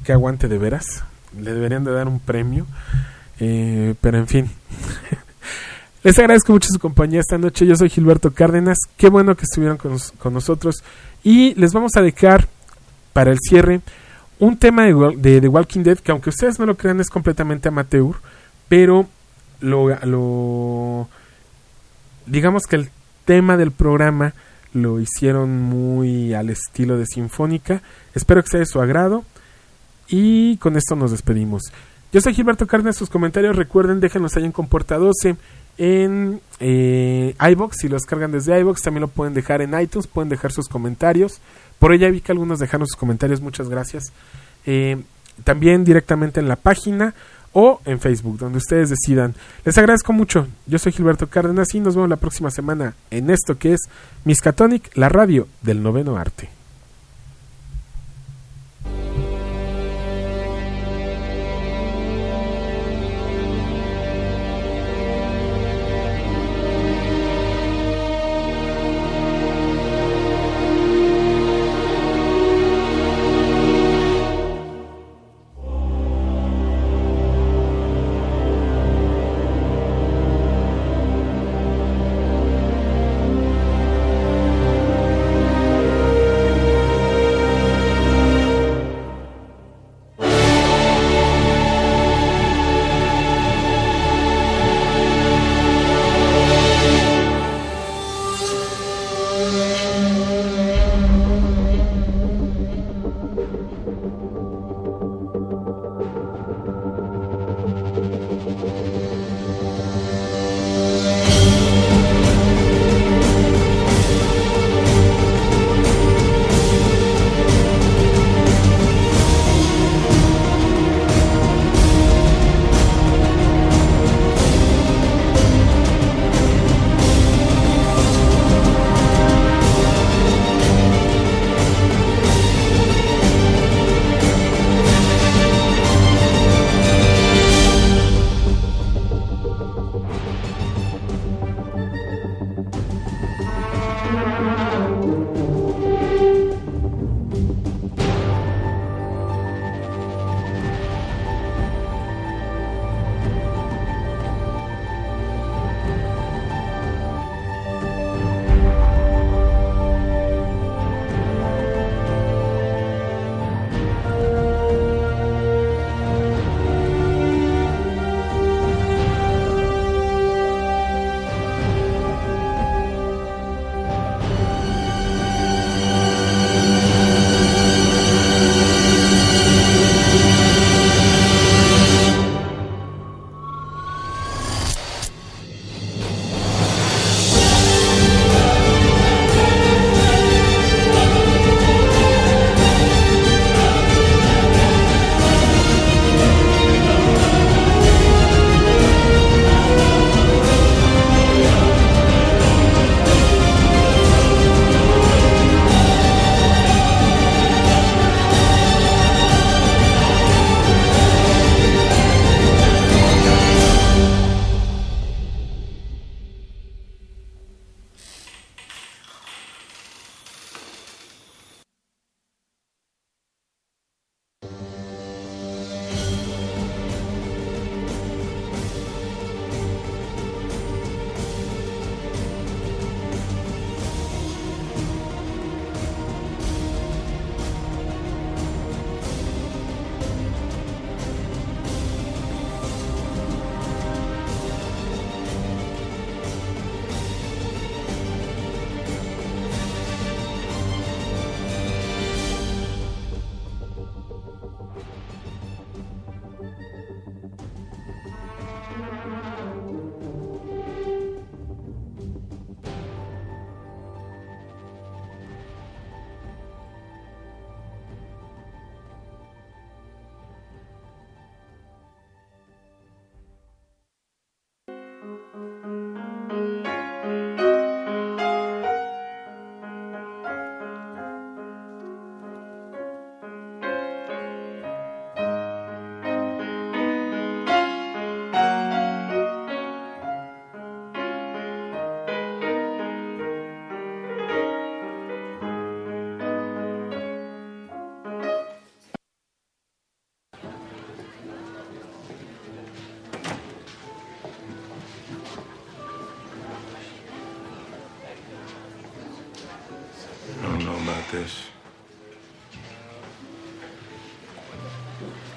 [0.05, 1.05] Que aguante de veras.
[1.39, 2.67] Le deberían de dar un premio.
[3.41, 4.51] Eh, pero en fin.
[6.03, 7.67] Les agradezco mucho su compañía esta noche.
[7.67, 8.79] Yo soy Gilberto Cárdenas.
[8.97, 10.85] Qué bueno que estuvieron con, nosotros.
[11.25, 12.47] Y les vamos a dejar
[13.13, 13.81] para el cierre
[14.39, 18.15] un tema de, The Walking Dead que aunque ustedes no lo crean es completamente amateur.
[18.69, 19.09] Pero
[19.59, 21.09] lo
[22.27, 22.91] digamos que el
[23.25, 24.35] tema del programa
[24.77, 27.83] lo hicieron muy al estilo de Sinfónica.
[28.15, 29.25] Espero que sea de su agrado.
[30.09, 31.63] Y con esto nos despedimos.
[32.13, 32.97] Yo soy Gilberto Cárdenas.
[32.97, 35.37] Sus comentarios recuerden, déjenlos ahí en Comporta 12
[35.79, 37.77] en eh, iBox.
[37.79, 40.07] Si los cargan desde iBox, también lo pueden dejar en iTunes.
[40.07, 41.41] Pueden dejar sus comentarios.
[41.79, 43.41] Por ella vi que algunos dejaron sus comentarios.
[43.41, 44.13] Muchas gracias.
[44.67, 45.03] Eh,
[45.43, 47.15] también directamente en la página
[47.59, 49.35] o en Facebook, donde ustedes decidan.
[49.65, 50.47] Les agradezco mucho.
[50.67, 53.81] Yo soy Gilberto Cárdenas y nos vemos la próxima semana en esto que es
[54.25, 56.51] Miskatonic, la radio del noveno arte.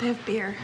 [0.09, 0.55] of beer.